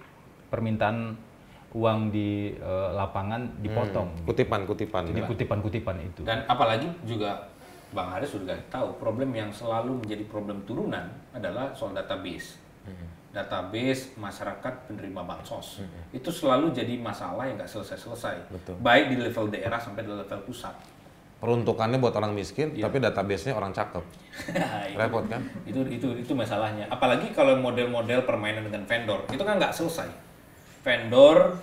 permintaan 0.48 1.20
uang 1.76 2.16
di 2.16 2.56
eh, 2.56 2.90
lapangan 2.96 3.60
dipotong? 3.60 4.24
Kutipan-kutipan. 4.24 5.12
Jadi 5.12 5.20
ya. 5.20 5.28
kutipan-kutipan 5.28 5.96
itu. 6.00 6.24
Dan 6.24 6.48
apalagi 6.48 6.88
juga 7.04 7.52
Bang 7.92 8.10
Haris 8.16 8.32
sudah 8.32 8.56
tahu 8.72 8.96
problem 8.98 9.36
yang 9.36 9.52
selalu 9.52 10.00
menjadi 10.00 10.24
problem 10.26 10.64
turunan 10.64 11.12
adalah 11.36 11.76
soal 11.76 11.92
database. 11.92 12.56
Database 13.34 14.13
masyarakat 14.13 14.74
penerima 14.86 15.25
bansos 15.25 15.82
itu 16.13 16.30
selalu 16.30 16.70
jadi 16.70 17.02
masalah 17.02 17.50
yang 17.50 17.58
nggak 17.58 17.66
selesai-selesai. 17.68 18.54
Baik 18.78 19.10
di 19.10 19.18
level 19.18 19.50
daerah 19.50 19.82
sampai 19.82 20.06
di 20.06 20.13
level 20.13 20.40
pusat. 20.46 20.70
Peruntukannya 21.42 21.98
buat 21.98 22.13
orang 22.13 22.32
miskin, 22.32 22.72
Iya. 22.72 22.88
tapi 22.88 23.02
database-nya 23.02 23.58
orang 23.58 23.74
cakep. 23.74 24.00
Itu- 24.94 24.96
Repot 24.96 25.25
kan? 25.28 25.42
itu 25.66 25.82
itu 25.90 26.08
itu 26.16 26.32
masalahnya 26.32 26.86
apalagi 26.88 27.34
kalau 27.34 27.58
model-model 27.58 28.24
permainan 28.24 28.70
dengan 28.70 28.86
vendor 28.86 29.25
itu 29.28 29.42
kan 29.42 29.58
nggak 29.58 29.74
selesai 29.74 30.08
vendor 30.82 31.58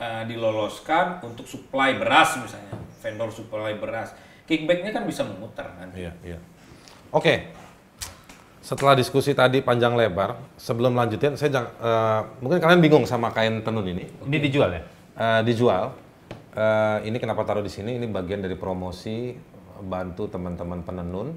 eh, 0.00 0.24
diloloskan 0.24 1.20
untuk 1.20 1.44
supply 1.44 2.00
beras 2.00 2.40
misalnya 2.40 2.72
vendor 2.98 3.28
suplai 3.28 3.76
beras. 3.76 4.16
Kickbacknya 4.48 4.90
kan 4.90 5.04
bisa 5.04 5.22
memutar 5.22 5.68
nanti. 5.76 6.00
Iya, 6.02 6.12
iya. 6.24 6.38
Oke. 7.12 7.52
Setelah 8.60 8.92
diskusi 8.92 9.32
tadi 9.32 9.64
panjang 9.64 9.96
lebar, 9.96 10.36
sebelum 10.60 10.92
lanjutin, 10.92 11.32
saya 11.32 11.48
jang, 11.48 11.66
eh, 11.80 12.20
mungkin 12.44 12.60
kalian 12.60 12.80
bingung 12.84 13.04
sama 13.08 13.32
kain 13.32 13.64
tenun 13.64 13.88
ini. 13.88 14.04
Ini 14.28 14.36
dijual 14.36 14.70
ya? 14.76 14.82
Eh, 15.16 15.40
dijual. 15.48 15.96
Eh, 16.52 17.08
ini 17.08 17.16
kenapa 17.16 17.40
taruh 17.48 17.64
di 17.64 17.72
sini? 17.72 17.96
Ini 17.96 18.04
bagian 18.12 18.44
dari 18.44 18.58
promosi 18.60 19.32
bantu 19.80 20.28
teman-teman 20.28 20.84
penenun 20.84 21.32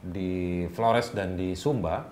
di 0.00 0.64
Flores 0.72 1.12
dan 1.12 1.36
di 1.36 1.52
Sumba. 1.52 2.08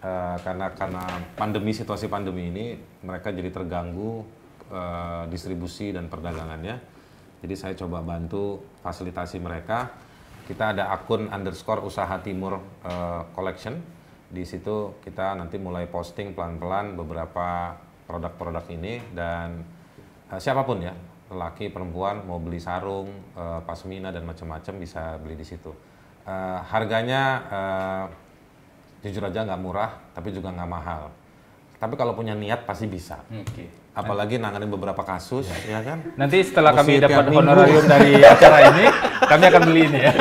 Eh, 0.00 0.36
karena 0.40 0.72
karena 0.72 1.04
pandemi 1.36 1.76
situasi 1.76 2.08
pandemi 2.08 2.48
ini 2.48 2.72
mereka 3.04 3.36
jadi 3.36 3.52
terganggu 3.52 4.24
eh, 4.72 5.28
distribusi 5.28 5.92
dan 5.92 6.08
perdagangannya. 6.08 6.80
Jadi 7.44 7.54
saya 7.56 7.76
coba 7.76 8.00
bantu 8.00 8.64
fasilitasi 8.80 9.36
mereka. 9.44 9.92
Kita 10.50 10.74
ada 10.74 10.90
akun 10.90 11.30
underscore 11.30 11.78
usaha 11.86 12.18
timur 12.18 12.58
eh, 12.82 13.22
collection. 13.38 13.78
Di 14.26 14.42
situ 14.42 14.98
kita 14.98 15.38
nanti 15.38 15.62
mulai 15.62 15.86
posting 15.86 16.34
pelan-pelan 16.34 16.98
beberapa 16.98 17.78
produk-produk 18.10 18.66
ini 18.74 18.98
dan 19.14 19.62
eh, 20.26 20.40
siapa 20.42 20.66
pun 20.66 20.82
ya, 20.82 20.90
lelaki, 21.30 21.70
perempuan 21.70 22.26
mau 22.26 22.42
beli 22.42 22.58
sarung, 22.58 23.14
eh, 23.38 23.60
pasmina 23.62 24.10
dan 24.10 24.26
macam-macam 24.26 24.74
bisa 24.82 25.22
beli 25.22 25.38
di 25.38 25.46
situ. 25.46 25.70
Eh, 26.26 26.58
harganya 26.66 27.22
eh, 27.46 28.04
jujur 29.06 29.30
aja 29.30 29.46
nggak 29.46 29.60
murah, 29.62 30.02
tapi 30.10 30.34
juga 30.34 30.50
nggak 30.50 30.66
mahal. 30.66 31.14
Tapi 31.78 31.94
kalau 31.94 32.12
punya 32.18 32.34
niat 32.34 32.66
pasti 32.66 32.90
bisa. 32.90 33.22
Oke. 33.30 33.70
Apalagi 33.94 34.36
nanganin 34.42 34.70
beberapa 34.70 35.06
kasus, 35.06 35.46
ya 35.64 35.78
kan? 35.80 36.02
Nanti 36.18 36.42
setelah 36.42 36.74
kami 36.74 36.98
Mesti 36.98 37.06
dapat 37.06 37.24
honorarium 37.32 37.86
dari 37.86 38.22
acara 38.22 38.58
ini, 38.70 38.84
kami 39.28 39.44
akan 39.50 39.62
beli 39.68 39.82
ini 39.90 39.98
ya. 40.00 40.12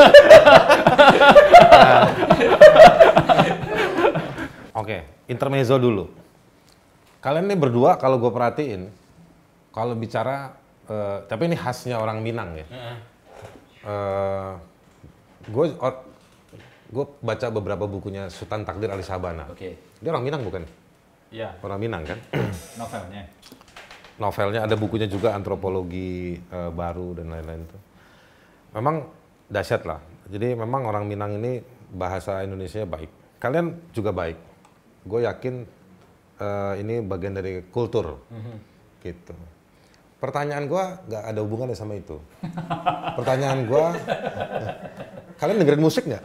Oke, 4.80 5.04
intermezzo 5.28 5.76
dulu. 5.80 6.08
Kalian 7.20 7.52
ini 7.52 7.56
berdua 7.60 8.00
kalau 8.00 8.16
gue 8.16 8.32
perhatiin, 8.32 8.88
kalau 9.76 9.92
bicara, 9.96 10.56
eh, 10.88 11.18
tapi 11.28 11.52
ini 11.52 11.56
khasnya 11.60 12.00
orang 12.00 12.24
Minang 12.24 12.56
ya. 12.56 12.66
gue 15.50 15.66
gue 16.90 17.06
baca 17.22 17.48
beberapa 17.54 17.86
bukunya 17.86 18.28
Sultan 18.34 18.66
Takdir 18.66 18.90
Ali 18.90 19.06
Sabana. 19.06 19.46
Oke. 19.52 19.78
Dia 20.02 20.10
orang 20.10 20.26
Minang 20.26 20.42
bukan? 20.42 20.64
Iya, 21.30 21.54
Orang 21.62 21.78
Minang 21.78 22.02
kan? 22.10 22.18
novelnya. 22.82 23.24
Novelnya 24.18 24.66
ada 24.66 24.76
bukunya 24.76 25.06
juga 25.06 25.38
antropologi 25.38 26.42
eh, 26.42 26.72
baru 26.74 27.14
dan 27.14 27.30
lain-lain 27.30 27.62
itu. 27.70 27.78
Memang 28.74 29.10
dahsyat 29.50 29.84
lah. 29.84 30.00
Jadi 30.30 30.54
memang 30.54 30.86
orang 30.86 31.10
Minang 31.10 31.42
ini 31.42 31.62
bahasa 31.90 32.46
Indonesia 32.46 32.86
baik. 32.86 33.10
Kalian 33.42 33.74
juga 33.90 34.14
baik. 34.14 34.38
Gue 35.04 35.26
yakin 35.26 35.66
eh, 36.38 36.74
ini 36.80 37.02
bagian 37.02 37.34
dari 37.34 37.66
kultur, 37.74 38.22
gitu. 39.02 39.34
Pertanyaan 40.20 40.68
gue 40.68 40.84
nggak 41.08 41.24
ada 41.34 41.40
hubungannya 41.42 41.74
sama 41.74 41.96
itu. 41.98 42.20
Pertanyaan 43.18 43.66
gue, 43.66 43.86
kalian 45.40 45.58
dengerin 45.64 45.82
musik 45.82 46.04
nggak? 46.06 46.24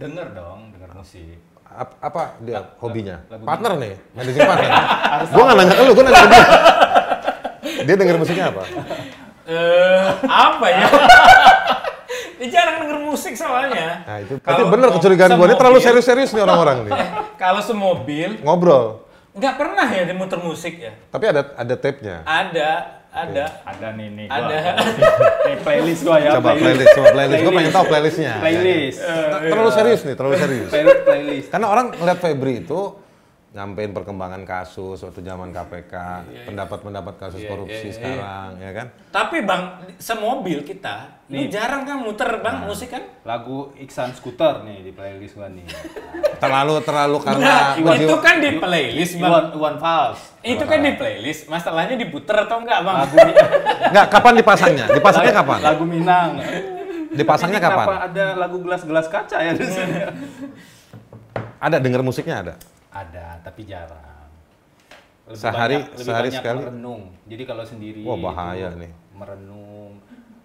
Denger 0.00 0.26
dong, 0.32 0.72
denger 0.72 0.90
musik. 0.96 1.38
Ap- 1.74 1.98
apa 2.00 2.38
dia 2.40 2.62
hobinya? 2.78 3.18
lagu 3.26 3.44
partner 3.44 3.72
nih, 3.76 3.94
managing 4.16 4.46
partner. 4.46 4.70
gue 5.26 5.42
nggak 5.42 5.56
nanya 5.58 5.74
ke 5.74 5.82
lu, 5.84 5.92
gue 5.92 6.04
nanya 6.06 6.18
ke 6.18 6.28
dia. 6.28 6.46
Dia 7.84 7.94
denger 8.00 8.16
musiknya 8.16 8.46
apa? 8.50 8.62
Eh, 9.44 10.06
apa 10.24 10.66
ya? 10.66 10.86
Dia 12.38 12.48
jarang 12.50 12.76
denger 12.82 12.98
musik 13.00 13.34
soalnya. 13.34 14.02
Nah 14.02 14.16
itu 14.18 14.34
berarti 14.36 14.58
Kalau 14.58 14.66
bener 14.68 14.88
kecurigaan 14.90 15.30
gue, 15.32 15.46
ini 15.46 15.56
terlalu 15.56 15.78
serius-serius 15.80 16.30
nih 16.32 16.42
orang-orang 16.42 16.76
nih. 16.84 16.92
Kalau 17.42 17.60
semobil 17.60 18.40
Ngobrol, 18.40 19.06
nggak 19.32 19.54
pernah 19.54 19.86
ya 19.86 20.02
dia 20.04 20.14
muter 20.14 20.38
musik 20.38 20.78
ya. 20.78 20.92
tapi 21.08 21.24
ada 21.26 21.54
ada 21.54 21.74
tape-nya. 21.74 22.22
Ada, 22.22 22.70
ada. 23.10 23.44
Ada 23.62 23.86
nih 23.94 24.08
nih. 24.10 24.26
Ada. 24.26 24.56
Nih 25.44 25.56
playlist 25.62 26.02
gua 26.02 26.18
ya. 26.18 26.30
Coba 26.34 26.50
playlist, 26.54 26.90
coba 26.92 27.08
playlist. 27.12 27.40
Gue 27.40 27.52
pengen 27.52 27.72
tahu 27.72 27.84
playlistnya. 27.86 28.32
Playlist. 28.40 28.98
Ter- 28.98 29.50
Terlalu 29.50 29.70
serius 29.70 30.00
nih, 30.02 30.14
terlalu 30.14 30.34
serius. 30.36 30.70
Playlist. 30.70 31.00
playlist. 31.04 31.48
Karena 31.50 31.66
orang 31.68 31.86
ngeliat 31.92 32.18
Febri 32.18 32.54
itu 32.62 32.80
nyampein 33.54 33.94
perkembangan 33.94 34.42
kasus 34.42 34.98
waktu 34.98 35.22
zaman 35.22 35.54
KPK, 35.54 35.94
pendapat-pendapat 36.42 37.14
kasus 37.22 37.38
korupsi 37.46 37.94
sekarang, 37.94 38.58
ya 38.58 38.74
kan? 38.74 38.90
Tapi 39.14 39.46
bang, 39.46 39.78
semobil 39.94 40.66
kita, 40.66 41.22
ini 41.30 41.46
jarang 41.46 41.86
kan 41.86 42.02
muter 42.02 42.42
bang 42.42 42.66
musik 42.66 42.90
kan? 42.90 43.06
Lagu 43.22 43.70
Iksan 43.78 44.10
Scooter 44.10 44.66
nih 44.66 44.82
di 44.82 44.90
playlist 44.90 45.38
gua 45.38 45.46
nih. 45.46 45.62
Terlalu 46.42 46.82
terlalu 46.82 47.16
Nah, 47.22 47.78
karena 47.78 47.94
itu 47.94 48.16
kan 48.18 48.42
di 48.42 48.50
playlist 48.58 49.22
bang. 49.22 49.30
Iwan 49.30 49.44
Iwan 49.54 49.76
Fals. 49.78 50.18
Itu 50.42 50.66
kan 50.66 50.82
di 50.82 50.92
playlist. 50.98 51.46
Masalahnya 51.46 51.94
diputer 51.94 52.34
atau 52.34 52.58
enggak 52.58 52.82
bang? 52.82 52.96
Lagu 53.06 53.16
Mi- 53.22 53.38
nggak 53.94 54.06
kapan 54.10 54.32
dipasangnya? 54.34 54.86
Dipasangnya 54.90 55.30
kapan? 55.32 55.58
Lagu 55.62 55.84
Minang. 55.86 56.30
Dipasangnya 57.14 57.62
kapan? 57.62 57.86
Kenapa 57.86 58.04
ada 58.10 58.24
lagu 58.34 58.58
gelas-gelas 58.58 59.06
kaca 59.06 59.38
ya 59.38 59.54
di 59.54 59.62
sini? 59.62 59.94
Ada 61.62 61.78
denger 61.78 62.02
musiknya 62.02 62.42
ada. 62.42 62.54
Ada, 62.94 63.42
tapi 63.42 63.66
jarang. 63.66 64.22
Lebih 65.24 65.34
Sehari- 65.36 65.74
banyak- 65.74 65.90
lebih 65.90 66.04
sehari 66.04 66.28
banyak 66.28 66.38
sekali? 66.38 66.60
merenung. 66.62 67.02
Jadi 67.24 67.42
kalau 67.42 67.64
sendiri 67.64 68.00
Wah, 68.02 68.18
bahaya 68.22 68.68
itu 68.68 68.78
nih. 68.78 68.92
merenung, 69.10 69.92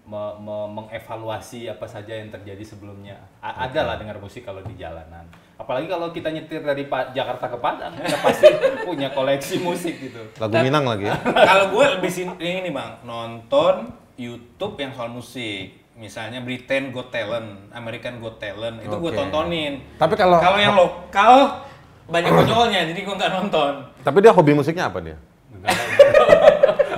me- 0.02 0.36
me- 0.36 0.70
mengevaluasi 0.72 1.68
apa 1.68 1.84
saja 1.84 2.10
yang 2.12 2.28
terjadi 2.28 2.64
sebelumnya. 2.66 3.14
A- 3.38 3.64
Ada 3.64 3.80
lah 3.84 3.94
dengar 3.96 4.16
musik 4.16 4.42
kalau 4.42 4.58
di 4.60 4.74
jalanan. 4.74 5.22
Apalagi 5.54 5.86
kalau 5.86 6.08
kita 6.08 6.28
nyetir 6.28 6.60
dari 6.60 6.84
Pa- 6.84 7.12
Jakarta 7.12 7.46
ke 7.46 7.58
Padang, 7.58 7.92
ya 7.94 8.16
pasti 8.18 8.48
punya 8.88 9.12
koleksi 9.12 9.60
musik 9.60 10.00
gitu. 10.00 10.24
Lagu 10.34 10.56
Minang 10.56 10.88
lagi 10.88 11.06
ya. 11.06 11.16
Kalau 11.50 11.70
gue 11.70 11.84
lebih 11.94 12.10
ini 12.40 12.70
bang, 12.70 13.04
nonton 13.04 13.92
YouTube 14.16 14.74
yang 14.74 14.90
soal 14.90 15.08
musik. 15.08 15.76
Misalnya 15.92 16.40
Britain 16.40 16.88
Got 16.90 17.12
Talent, 17.12 17.68
American 17.70 18.18
Got 18.18 18.40
Talent, 18.40 18.80
itu 18.80 18.88
gue 18.90 19.12
Oke. 19.12 19.20
tontonin. 19.20 19.84
Tapi 19.94 20.16
kalau 20.16 20.40
Kalau 20.40 20.56
yang 20.56 20.72
lokal 20.72 21.60
banyak 22.10 22.30
konyolnya, 22.34 22.80
jadi 22.90 23.00
gue 23.06 23.14
nggak 23.14 23.32
nonton. 23.38 23.72
tapi 24.02 24.18
dia 24.20 24.32
hobi 24.34 24.52
musiknya 24.52 24.90
apa 24.90 24.98
dia? 25.00 25.16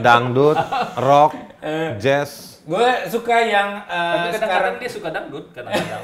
Dangdut, 0.03 0.59
rock, 0.99 1.33
jazz. 2.01 2.63
Gue 2.63 2.87
suka 3.11 3.43
yang 3.43 3.83
eh, 3.91 4.31
Tapi 4.31 4.39
sekarang 4.39 4.39
kadang-kadang 4.39 4.75
dia 4.79 4.91
suka 4.91 5.09
dangdut 5.11 5.47
kadang-kadang. 5.51 6.03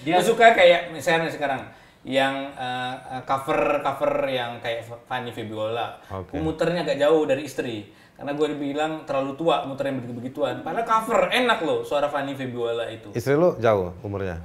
Dia 0.00 0.18
suka 0.24 0.46
kayak 0.56 0.88
misalnya 0.88 1.28
sekarang 1.28 1.60
yang 2.02 2.48
eh, 2.56 2.94
eh, 3.12 3.22
cover 3.28 3.84
cover 3.84 4.12
yang 4.26 4.58
kayak 4.64 4.88
Fanny 5.04 5.30
Febiola. 5.36 6.00
Gua 6.08 6.40
muternya 6.40 6.82
agak 6.88 6.96
jauh 6.96 7.22
dari 7.28 7.44
istri 7.44 7.92
karena 8.16 8.38
gue 8.38 8.46
dibilang 8.54 9.02
terlalu 9.02 9.34
tua 9.34 9.66
muter 9.68 9.90
yang 9.90 10.00
begitu 10.00 10.14
begituan. 10.14 10.64
Padahal 10.64 10.86
cover 10.88 11.28
enak 11.28 11.58
loh 11.60 11.84
suara 11.84 12.08
Fanny 12.08 12.38
Febiola 12.38 12.88
itu 12.88 13.12
Istri 13.12 13.34
lu 13.36 13.56
jauh 13.60 13.92
umurnya? 14.00 14.40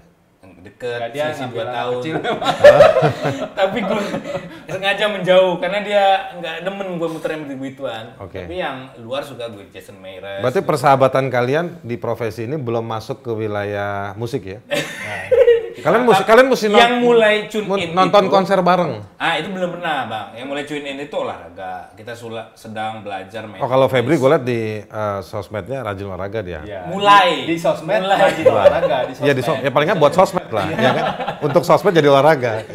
Deket 0.68 1.00
Nggak, 1.00 1.12
dia 1.16 1.24
selisih 1.32 1.48
dua 1.50 1.66
tahun. 1.72 1.94
kecil. 2.02 2.16
Tapi 3.60 3.78
gue 3.84 4.02
sengaja 4.68 5.06
menjauh 5.08 5.54
karena 5.64 5.80
dia 5.82 6.04
nggak 6.38 6.56
demen 6.68 6.88
gue 7.00 7.10
muter 7.10 7.30
yang 7.34 7.42
begitu 7.48 7.58
begituan. 7.58 8.06
Oke. 8.20 8.44
Tapi 8.44 8.56
yang 8.60 8.78
luar 9.02 9.24
suka 9.24 9.48
gue 9.48 9.66
Jason 9.72 9.98
Mraz. 9.98 10.44
Berarti 10.44 10.62
persahabatan 10.62 11.32
kalian 11.32 11.80
di 11.82 11.96
profesi 11.96 12.44
ini 12.44 12.60
belum 12.60 12.84
masuk 12.84 13.24
ke 13.24 13.32
wilayah 13.32 14.12
musik 14.20 14.44
ya? 14.44 14.60
kalian 15.78 16.04
musik 16.04 16.24
kalian 16.24 16.48
mesti 16.48 16.68
non- 16.68 16.78
yang 16.78 16.94
mulai 17.00 17.36
tune 17.46 17.68
in 17.78 17.90
nonton 17.92 18.24
itu- 18.24 18.32
konser 18.32 18.60
bareng. 18.60 18.98
Ah 19.16 19.36
itu 19.36 19.48
belum 19.48 19.70
pernah 19.72 20.06
bang. 20.06 20.28
Yang 20.36 20.48
mulai 20.48 20.64
tune 20.64 20.86
in 20.86 20.98
itu 21.00 21.16
olahraga. 21.16 21.94
Kita 21.94 22.14
sula, 22.14 22.50
sedang 22.54 23.00
belajar 23.00 23.46
main. 23.46 23.60
Oh 23.60 23.66
kalau 23.66 23.86
Febri 23.86 24.16
gue 24.16 24.26
liat 24.28 24.44
di 24.44 24.62
eh, 24.80 25.20
sosmednya 25.22 25.82
rajin 25.82 26.06
olahraga 26.06 26.40
dia. 26.42 26.60
Iya. 26.62 26.82
Mulai. 26.88 27.46
di 27.46 27.56
sosmed 27.56 28.00
Mulai. 28.00 28.18
rajin 28.20 28.46
olahraga 28.48 28.98
di 29.06 29.14
Iya 29.20 29.34
di 29.34 29.42
sosmed. 29.42 29.60
sos- 29.60 29.64
ya 29.64 29.72
paling 29.72 29.88
nggak 29.88 30.00
buat 30.00 30.14
sosmed 30.14 30.50
lah, 30.50 30.66
ya 30.68 30.92
kan? 30.92 31.06
Untuk 31.48 31.62
sosmed 31.62 31.92
jadi 31.92 32.08
olahraga. 32.08 32.66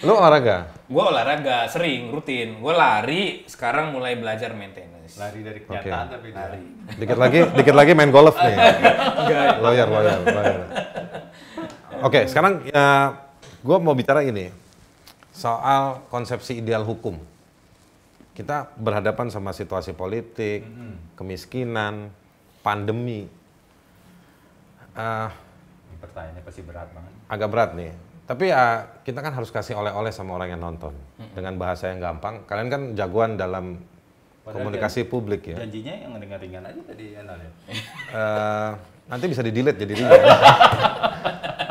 Lu 0.00 0.12
olahraga? 0.12 0.68
Gue 0.84 1.00
olahraga 1.00 1.64
sering, 1.66 2.08
rutin. 2.08 2.58
Gue 2.58 2.72
lari. 2.72 3.44
Sekarang 3.44 3.88
mulai 3.90 4.14
belajar 4.14 4.52
main 4.52 4.70
tenis. 4.70 4.92
lari 5.14 5.40
dari 5.40 5.60
kenyataan 5.60 6.06
tapi 6.10 6.28
lari. 6.28 6.60
Dikit 6.96 7.14
lagi, 7.14 7.40
dikit 7.52 7.72
lagi 7.72 7.92
main 7.92 8.08
golf 8.08 8.34
nih. 8.34 8.56
lawyer, 9.64 9.86
lawyer, 9.86 10.18
lawyer. 10.26 10.60
Oke, 12.04 12.28
sekarang 12.28 12.68
ya, 12.68 13.16
gue 13.64 13.76
mau 13.80 13.96
bicara 13.96 14.20
ini 14.20 14.52
soal 15.32 16.04
konsepsi 16.12 16.60
ideal 16.60 16.84
hukum. 16.84 17.16
Kita 18.36 18.68
berhadapan 18.76 19.32
sama 19.32 19.56
situasi 19.56 19.96
politik, 19.96 20.68
kemiskinan, 21.16 22.12
pandemi. 22.60 23.24
Ini 24.92 25.96
pertanyaannya 25.96 26.42
pasti 26.44 26.60
berat 26.60 26.92
banget. 26.92 27.12
agak 27.24 27.48
berat 27.48 27.70
nih. 27.72 27.92
Tapi 28.28 28.52
ya 28.52 28.84
kita 29.00 29.24
kan 29.24 29.32
harus 29.32 29.48
kasih 29.48 29.72
oleh-oleh 29.80 30.12
sama 30.12 30.36
orang 30.36 30.52
yang 30.52 30.60
nonton 30.60 30.92
dengan 31.32 31.56
bahasa 31.56 31.88
yang 31.88 32.04
gampang. 32.04 32.44
Kalian 32.44 32.68
kan 32.68 32.82
jagoan 32.92 33.40
dalam 33.40 33.80
komunikasi 34.44 35.08
publik 35.08 35.56
ya. 35.56 35.56
Janjinya 35.56 36.04
yang 36.04 36.12
ringan-ringan 36.20 36.68
aja 36.68 36.80
tadi 36.84 37.16
ya. 37.16 37.20
Eh, 37.24 38.70
nanti 39.08 39.24
bisa 39.24 39.40
di 39.40 39.52
delete 39.56 39.88
jadi 39.88 39.92
ringan. 39.96 40.20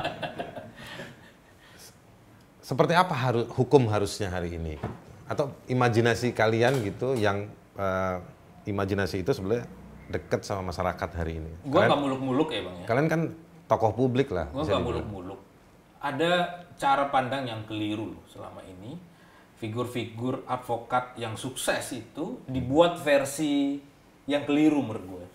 Seperti 2.64 2.96
apa 2.96 3.12
harus 3.12 3.46
hukum 3.60 3.92
harusnya 3.92 4.32
hari 4.32 4.56
ini? 4.56 4.80
Atau 5.28 5.52
imajinasi 5.68 6.32
kalian 6.32 6.80
gitu 6.88 7.20
yang 7.20 7.52
eh, 7.76 8.18
imajinasi 8.72 9.20
itu 9.20 9.36
sebenarnya 9.36 9.68
dekat 10.08 10.48
sama 10.48 10.72
masyarakat 10.72 11.10
hari 11.12 11.44
ini. 11.44 11.52
Gue 11.68 11.84
nggak 11.84 12.00
muluk-muluk 12.00 12.56
ya 12.56 12.64
bang 12.64 12.76
ya. 12.80 12.86
kalian 12.88 13.08
kan 13.12 13.22
tokoh 13.68 13.92
publik 13.92 14.32
lah. 14.32 14.48
Gue 14.56 14.64
nggak 14.64 14.80
dibilang. 14.80 14.88
muluk-muluk. 14.88 15.40
Ada 16.00 16.64
cara 16.80 17.12
pandang 17.12 17.48
yang 17.48 17.68
keliru 17.68 18.16
loh 18.16 18.24
selama 18.32 18.64
ini. 18.64 18.96
Figur-figur 19.60 20.44
advokat 20.44 21.16
yang 21.16 21.40
sukses 21.40 21.96
itu 21.96 22.44
dibuat 22.48 23.00
versi 23.00 23.80
yang 24.28 24.44
keliru 24.44 24.80
menurut 24.84 25.06
gue. 25.08 25.26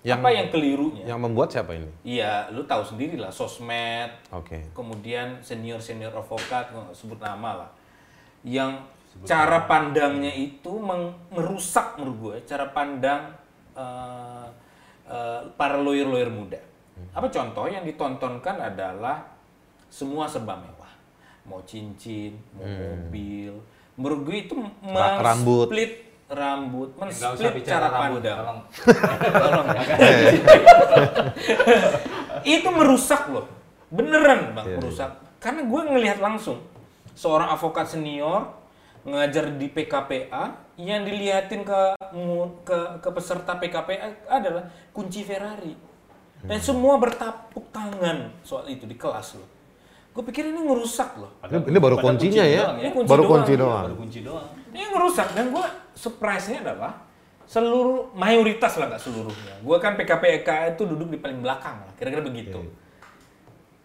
Yang, 0.00 0.18
Apa 0.18 0.28
yang 0.32 0.48
kelirunya? 0.48 1.04
yang 1.04 1.20
membuat 1.20 1.52
siapa 1.52 1.76
ini? 1.76 1.90
Iya, 2.00 2.48
lu 2.50 2.64
tahu 2.64 2.80
sendiri 2.80 3.20
lah, 3.20 3.28
sosmed, 3.28 4.08
Oke. 4.32 4.72
kemudian 4.72 5.36
senior 5.44 5.76
senior 5.76 6.08
advokat 6.10 6.72
nggak 6.72 6.96
sebut 6.96 7.20
nama 7.20 7.64
lah. 7.64 7.70
Yang 8.40 8.80
cara 9.28 9.68
pandangnya 9.68 10.30
itu 10.30 10.72
meng- 10.78 11.12
merusak 11.28 11.98
menurut 11.98 12.16
gue 12.16 12.36
cara 12.46 12.70
pandang 12.70 13.28
eh, 13.74 14.46
eh, 15.04 15.40
para 15.54 15.76
lawyer 15.76 16.06
lawyer 16.06 16.30
muda 16.30 16.60
apa 17.10 17.26
contoh 17.26 17.64
yang 17.64 17.82
ditontonkan 17.82 18.60
adalah 18.60 19.24
semua 19.88 20.28
serba 20.28 20.54
mewah. 20.54 20.92
Mau 21.42 21.58
cincin 21.64 22.36
mau 22.52 22.62
mobil. 22.62 23.56
Menurut 23.96 24.20
gue 24.22 24.36
itu 24.38 24.54
Ra- 24.84 25.18
rambut. 26.30 26.94
men-split 26.94 27.52
bicara 27.58 27.90
cara 27.90 28.06
rambut, 28.06 28.22
pandang 28.22 28.38
tolong. 28.38 28.60
Tolong 29.34 29.66
ya. 29.74 29.82
itu 32.56 32.68
merusak 32.70 33.22
loh 33.28 33.46
beneran 33.90 34.54
bang 34.54 34.66
Iya, 34.70 34.76
merusak 34.78 35.10
karena 35.42 35.66
gue 35.66 35.80
ngelihat 35.90 36.18
langsung 36.22 36.62
seorang 37.18 37.50
avokat 37.50 37.90
senior 37.90 38.54
ngajar 39.02 39.50
di 39.56 39.66
PKPA 39.66 40.76
yang 40.78 41.02
dilihatin 41.04 41.64
ke 41.64 41.80
ke, 42.64 42.78
ke 43.00 43.08
peserta 43.10 43.56
PKPA 43.56 44.30
adalah 44.30 44.68
kunci 44.94 45.24
Ferrari 45.26 45.74
dan 46.40 46.56
Hmm. 46.56 46.64
semua 46.72 46.96
bertapuk 46.96 47.68
tangan 47.68 48.32
soal 48.40 48.64
itu 48.72 48.88
di 48.88 48.96
kelas 48.96 49.36
loh 49.36 49.59
gue 50.10 50.22
pikir 50.24 50.42
ini 50.44 50.60
ngerusak 50.60 51.10
loh 51.16 51.30
Ini, 51.42 51.58
ini 51.64 51.78
baru 51.78 51.96
kuncinya 51.96 52.42
kunci 52.42 52.50
ya. 52.50 52.60
doang 52.60 52.76
Ini 52.76 52.90
kunci 52.90 53.08
baru 53.08 53.22
doang. 53.22 53.32
kunci 53.32 53.54
doang. 53.54 53.84
Baru 53.84 53.96
kunci 53.96 54.20
doang. 54.20 54.48
ini 54.68 54.84
ngerusak 54.86 55.28
dan 55.30 55.44
gue 55.48 55.64
surprise-nya 55.94 56.58
adalah 56.62 56.92
seluruh 57.44 58.10
mayoritas 58.12 58.72
lah 58.76 58.86
nggak 58.88 59.00
seluruhnya 59.00 59.54
gue 59.56 59.76
kan 59.76 59.94
PKPK 59.94 60.48
itu 60.70 60.82
duduk 60.84 61.08
di 61.08 61.18
paling 61.18 61.38
belakang 61.38 61.78
lah 61.80 61.92
kira-kira 61.94 62.22
begitu 62.22 62.58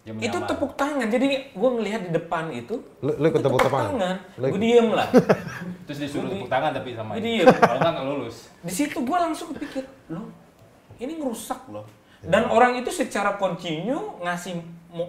Yang 0.03 0.17
itu 0.19 0.37
menyamar. 0.37 0.45
tepuk 0.47 0.71
tangan 0.75 1.07
jadi 1.09 1.25
gue 1.49 1.69
ngelihat 1.71 2.01
di 2.03 2.11
depan 2.11 2.43
itu 2.51 2.77
Lu, 2.99 3.11
lu 3.11 3.25
ikut 3.27 3.41
itu 3.41 3.47
tepuk 3.47 3.61
tangan? 3.63 4.15
Lu 4.35 4.45
gue 4.47 4.61
diem 4.61 4.87
lah 4.87 5.07
Terus 5.89 5.97
disuruh 5.99 6.29
tepuk 6.29 6.45
tangan 6.47 6.71
tapi 6.71 6.93
sama 6.93 7.11
Jadi 7.15 7.25
ini. 7.27 7.37
diem. 7.41 7.47
Kalau 7.51 7.79
nggak 7.79 7.91
nggak 7.91 8.05
lulus. 8.07 8.35
di 8.59 8.69
situ 8.71 8.97
gue 8.97 9.17
langsung 9.19 9.47
kepikir 9.51 9.83
loh 10.07 10.29
ini 10.95 11.13
ngerusak 11.15 11.61
loh 11.67 11.85
dan 12.23 12.47
orang 12.47 12.79
itu 12.79 12.93
secara 12.93 13.35
kontinu 13.35 14.21
ngasih 14.23 14.61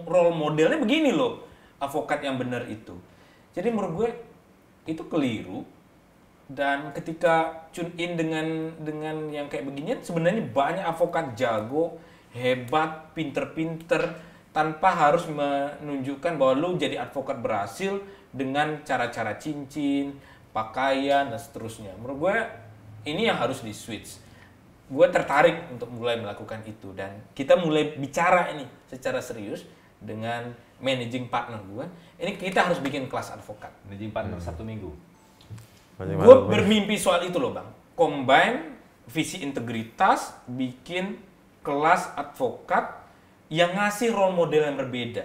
role 0.03 0.35
modelnya 0.35 0.81
begini 0.81 1.15
loh 1.15 1.47
avokat 1.77 2.25
yang 2.25 2.35
benar 2.41 2.65
itu. 2.67 2.97
Jadi 3.53 3.67
menurut 3.69 3.93
gue 3.93 4.09
itu 4.89 5.03
keliru. 5.07 5.65
Dan 6.47 6.95
ketika 6.95 7.67
tune 7.75 7.91
in 7.99 8.15
dengan 8.15 8.71
dengan 8.79 9.27
yang 9.27 9.51
kayak 9.51 9.67
beginian 9.67 9.99
sebenarnya 9.99 10.47
banyak 10.47 10.85
avokat 10.87 11.35
jago 11.35 11.99
hebat 12.31 13.11
pinter-pinter 13.11 14.15
tanpa 14.55 14.95
harus 14.95 15.27
menunjukkan 15.27 16.39
bahwa 16.39 16.53
lu 16.55 16.79
jadi 16.79 17.03
advokat 17.03 17.43
berhasil 17.43 17.99
dengan 18.31 18.79
cara-cara 18.87 19.35
cincin 19.35 20.15
pakaian 20.55 21.27
dan 21.27 21.35
seterusnya. 21.35 21.91
Menurut 21.99 22.17
gue 22.17 22.37
ini 23.11 23.27
yang 23.27 23.35
harus 23.35 23.59
di 23.59 23.75
switch 23.75 24.26
gue 24.87 25.07
tertarik 25.11 25.67
untuk 25.71 25.91
mulai 25.91 26.19
melakukan 26.19 26.63
itu. 26.63 26.95
Dan 26.95 27.23
kita 27.35 27.59
mulai 27.59 27.95
bicara 27.99 28.51
ini 28.55 28.63
secara 28.87 29.19
serius 29.19 29.67
dengan 29.97 30.53
managing 30.77 31.25
partner 31.25 31.57
gue 31.65 31.85
ini 32.21 32.37
kita 32.37 32.65
harus 32.65 32.81
bikin 32.81 33.09
kelas 33.09 33.33
advokat. 33.33 33.73
Managing 33.89 34.13
partner 34.13 34.37
Sabtu 34.41 34.65
Minggu. 34.65 34.93
Banyak 35.97 36.17
gue 36.21 36.35
bermimpi 36.49 36.95
soal 36.97 37.25
itu 37.25 37.37
loh 37.41 37.53
bang. 37.53 37.67
Combine 37.97 38.77
visi 39.09 39.41
integritas 39.41 40.35
bikin 40.45 41.17
kelas 41.65 42.13
advokat 42.13 43.07
yang 43.47 43.73
ngasih 43.73 44.11
role 44.13 44.35
model 44.35 44.67
yang 44.67 44.77
berbeda. 44.77 45.23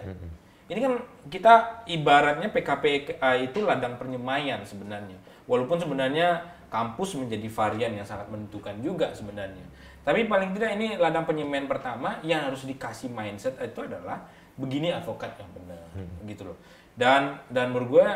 Ini 0.71 0.79
kan 0.81 0.95
kita 1.29 1.85
ibaratnya 1.91 2.49
PKPA 2.49 3.31
itu 3.45 3.61
ladang 3.61 4.01
pernyemaian 4.01 4.65
sebenarnya. 4.65 5.19
Walaupun 5.45 5.77
sebenarnya 5.77 6.49
kampus 6.73 7.21
menjadi 7.21 7.45
varian 7.53 7.93
yang 7.93 8.07
sangat 8.09 8.25
menentukan 8.33 8.73
juga 8.81 9.13
sebenarnya 9.13 9.69
tapi 10.03 10.25
paling 10.25 10.57
tidak 10.57 10.81
ini 10.81 10.97
ladang 10.97 11.29
penyemaian 11.29 11.69
pertama 11.69 12.17
yang 12.25 12.49
harus 12.49 12.65
dikasih 12.65 13.13
mindset 13.13 13.55
itu 13.61 13.85
adalah 13.85 14.25
begini 14.57 14.89
advokat 14.89 15.37
yang 15.37 15.53
benar 15.53 15.85
gitu 16.25 16.49
loh 16.49 16.57
dan 16.97 17.37
dan 17.53 17.69
menurut 17.71 18.01
gue 18.01 18.09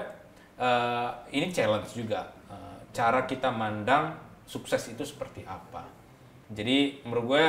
eh, 0.56 1.10
ini 1.36 1.52
challenge 1.52 1.92
juga 1.92 2.32
Eh, 2.46 2.78
cara 2.94 3.26
kita 3.26 3.50
mandang 3.50 4.14
sukses 4.46 4.78
itu 4.86 5.02
seperti 5.02 5.42
apa 5.42 5.82
jadi 6.46 7.02
menurut 7.02 7.24
gue 7.34 7.44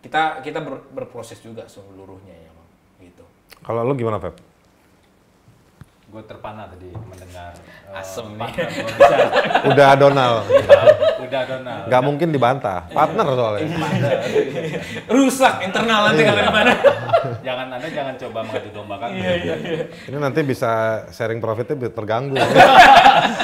kita 0.00 0.40
kita 0.40 0.64
ber- 0.64 0.88
berproses 0.88 1.36
juga 1.44 1.68
seluruhnya 1.68 2.32
ya 2.32 2.48
Bang. 2.48 2.68
gitu 3.04 3.24
Kalau 3.60 3.84
lu 3.84 3.92
gimana, 3.92 4.16
Feb? 4.16 4.40
Gue 6.08 6.24
terpana 6.24 6.64
tadi 6.64 6.88
mendengar 6.88 7.52
eh, 7.84 8.00
Asem 8.00 8.32
nih. 8.32 8.40
partner 8.40 8.64
gua 8.64 8.84
bisa. 8.96 9.16
Udah 9.68 9.90
Donald. 9.92 10.40
Udah 11.20 11.42
Donald. 11.44 11.84
Nggak 11.84 12.02
mungkin 12.02 12.28
dibantah. 12.32 12.80
Partner 12.88 13.28
soalnya. 13.28 13.68
rusak 15.12 15.54
internal 15.60 16.08
nanti 16.08 16.24
kalau 16.24 16.40
di 16.40 16.48
mana 16.48 16.72
jangan 17.46 17.66
Anda 17.70 17.88
jangan 17.92 18.14
coba 18.16 18.40
mengadu 18.40 18.70
dombakan. 18.72 19.08
iya 19.12 19.32
iya 19.36 19.54
iya 19.60 19.84
Ini 20.08 20.16
nanti 20.16 20.40
bisa 20.42 20.70
sharing 21.12 21.44
profitnya 21.44 21.76
terganggu. 21.92 22.40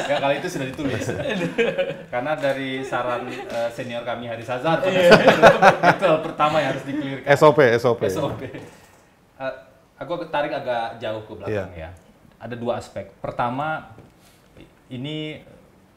Ya 0.08 0.16
kali 0.16 0.40
itu 0.40 0.48
sudah 0.48 0.64
ditulis. 0.64 1.04
Karena 2.08 2.32
dari 2.32 2.80
saran 2.80 3.28
eh, 3.28 3.68
senior 3.70 4.02
kami 4.02 4.24
Haris 4.24 4.48
Azhar 4.48 4.80
pada 4.80 4.88
Iya. 4.88 5.12
saat 5.12 5.20
itu, 5.20 5.44
itu 6.00 6.10
pertama 6.24 6.56
yang 6.58 6.70
harus 6.72 6.84
dikelirkan. 6.88 7.28
SOP, 7.28 7.58
SOP. 7.76 8.00
SOP. 8.08 8.40
Eh, 8.40 9.54
aku 9.94 10.12
tarik 10.26 10.52
agak 10.54 10.96
jauh 10.96 11.20
ke 11.20 11.32
belakang 11.36 11.72
ya. 11.76 11.92
Ada 12.44 12.60
dua 12.60 12.76
aspek. 12.76 13.08
Pertama, 13.24 13.88
ini 14.92 15.40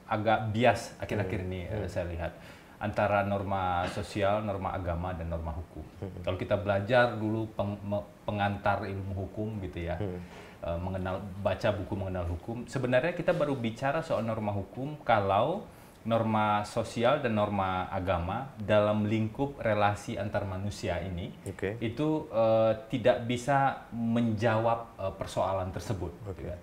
agak 0.08 0.56
bias 0.56 0.96
akhir-akhir 1.04 1.40
ini 1.44 1.68
eh, 1.68 1.88
saya 1.92 2.08
lihat 2.08 2.32
antara 2.80 3.26
norma 3.28 3.84
sosial, 3.92 4.40
norma 4.46 4.72
agama 4.72 5.12
dan 5.12 5.28
norma 5.28 5.52
hukum. 5.52 5.84
Kalau 6.24 6.38
kita 6.40 6.56
belajar 6.56 7.20
dulu 7.20 7.52
peng- 7.52 7.82
pengantar 8.24 8.88
ilmu 8.88 9.28
hukum 9.28 9.60
gitu 9.60 9.92
ya, 9.92 10.00
eh, 10.00 10.78
mengenal 10.80 11.20
baca 11.44 11.76
buku 11.76 11.94
mengenal 12.00 12.24
hukum, 12.32 12.64
sebenarnya 12.64 13.12
kita 13.12 13.36
baru 13.36 13.52
bicara 13.58 14.00
soal 14.00 14.24
norma 14.24 14.56
hukum 14.56 14.96
kalau 15.04 15.68
norma 16.08 16.64
sosial 16.64 17.20
dan 17.20 17.36
norma 17.36 17.92
agama 17.92 18.56
dalam 18.56 19.04
lingkup 19.04 19.60
relasi 19.60 20.16
antar 20.16 20.48
manusia 20.48 21.04
ini 21.04 21.36
Oke. 21.44 21.76
itu 21.84 22.32
eh, 22.32 22.72
tidak 22.88 23.28
bisa 23.28 23.86
menjawab 23.92 24.96
eh, 24.96 25.14
persoalan 25.20 25.68
tersebut. 25.76 26.16
gitu 26.32 26.48
kan. 26.48 26.60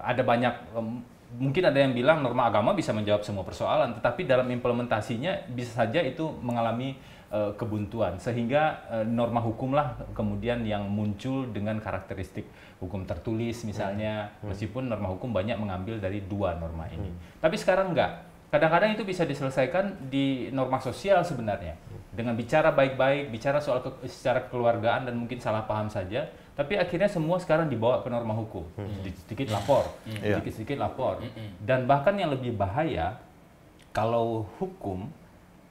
Ada 0.00 0.24
banyak 0.24 0.54
em, 0.72 1.04
mungkin 1.36 1.62
ada 1.68 1.76
yang 1.76 1.92
bilang 1.92 2.24
norma 2.24 2.48
agama 2.48 2.72
bisa 2.72 2.96
menjawab 2.96 3.20
semua 3.20 3.44
persoalan, 3.44 3.94
tetapi 4.00 4.24
dalam 4.24 4.48
implementasinya 4.48 5.52
bisa 5.52 5.84
saja 5.84 6.00
itu 6.00 6.24
mengalami 6.40 6.96
eh, 7.28 7.52
kebuntuan 7.60 8.16
sehingga 8.16 8.80
eh, 8.88 9.04
norma 9.04 9.44
hukumlah 9.44 10.08
kemudian 10.16 10.64
yang 10.64 10.88
muncul 10.88 11.52
dengan 11.52 11.76
karakteristik 11.84 12.48
hukum 12.80 13.04
tertulis 13.04 13.60
misalnya 13.68 14.32
meskipun 14.40 14.88
norma 14.88 15.12
hukum 15.12 15.36
banyak 15.36 15.60
mengambil 15.60 16.00
dari 16.00 16.24
dua 16.24 16.56
norma 16.56 16.88
ini. 16.88 17.12
Tapi 17.44 17.60
sekarang 17.60 17.92
enggak. 17.92 18.29
Kadang-kadang 18.50 18.92
itu 18.92 19.02
bisa 19.02 19.22
diselesaikan 19.22 20.10
di 20.10 20.50
norma 20.50 20.76
sosial 20.76 21.22
sebenarnya. 21.22 21.78
Dengan 22.10 22.34
bicara 22.34 22.70
baik-baik, 22.70 23.30
bicara 23.30 23.62
soal 23.62 23.78
ke- 23.80 24.04
secara 24.04 24.42
kekeluargaan 24.42 25.06
dan 25.06 25.14
mungkin 25.14 25.38
salah 25.38 25.62
paham 25.62 25.86
saja, 25.86 26.26
tapi 26.52 26.74
akhirnya 26.74 27.06
semua 27.06 27.38
sekarang 27.38 27.70
dibawa 27.70 28.02
ke 28.02 28.10
norma 28.10 28.34
hukum, 28.34 28.66
sedikit-sedikit 28.98 29.48
lapor, 29.50 29.86
Iya. 30.04 30.36
sedikit-sedikit 30.36 30.76
lapor, 30.76 31.22
dan 31.60 31.86
bahkan 31.86 32.12
yang 32.12 32.28
lebih 32.28 32.52
bahaya 32.52 33.16
kalau 33.90 34.44
hukum 34.58 35.06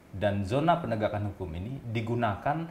dan 0.09 0.41
zona 0.41 0.75
penegakan 0.75 1.29
hukum 1.29 1.51
ini 1.53 1.77
digunakan 1.85 2.63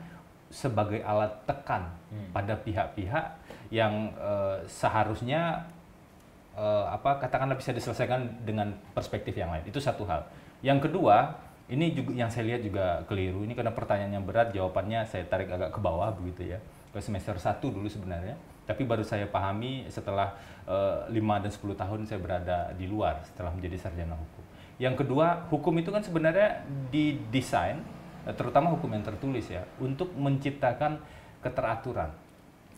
sebagai 0.48 1.04
alat 1.04 1.44
tekan 1.44 1.92
pada 2.32 2.56
pihak-pihak 2.56 3.24
yang 3.68 4.10
eh, 4.16 4.64
seharusnya 4.64 5.68
eh, 6.58 6.84
apa 6.90 7.22
katakanlah 7.22 7.54
bisa 7.54 7.70
diselesaikan 7.70 8.42
dengan 8.42 8.74
perspektif 8.92 9.38
yang 9.38 9.54
lain 9.54 9.62
itu 9.64 9.78
satu 9.78 10.02
hal 10.10 10.26
Yang 10.58 10.90
kedua, 10.90 11.38
ini 11.70 11.94
juga 11.94 12.18
yang 12.18 12.26
saya 12.26 12.50
lihat 12.50 12.66
juga 12.66 13.06
keliru. 13.06 13.46
Ini 13.46 13.54
karena 13.54 13.70
pertanyaan 13.70 14.18
yang 14.18 14.26
berat, 14.26 14.50
jawabannya 14.50 15.06
saya 15.06 15.22
tarik 15.30 15.46
agak 15.46 15.70
ke 15.70 15.78
bawah 15.78 16.10
begitu 16.10 16.50
ya. 16.50 16.58
Ke 16.90 16.98
semester 16.98 17.38
1 17.38 17.62
dulu 17.62 17.86
sebenarnya. 17.86 18.34
Tapi 18.66 18.82
baru 18.82 19.06
saya 19.06 19.30
pahami 19.30 19.86
setelah 19.86 20.34
uh, 20.66 21.06
5 21.06 21.14
dan 21.14 21.50
10 21.54 21.62
tahun 21.78 22.00
saya 22.10 22.18
berada 22.18 22.58
di 22.74 22.90
luar 22.90 23.22
setelah 23.22 23.54
menjadi 23.54 23.78
sarjana 23.78 24.18
hukum. 24.18 24.44
Yang 24.82 24.94
kedua, 25.06 25.46
hukum 25.46 25.74
itu 25.78 25.94
kan 25.94 26.02
sebenarnya 26.02 26.62
didesain, 26.90 27.78
eh, 28.26 28.34
terutama 28.34 28.74
hukum 28.74 28.90
yang 28.94 29.06
tertulis 29.06 29.46
ya, 29.46 29.62
untuk 29.78 30.10
menciptakan 30.14 30.98
keteraturan. 31.42 32.10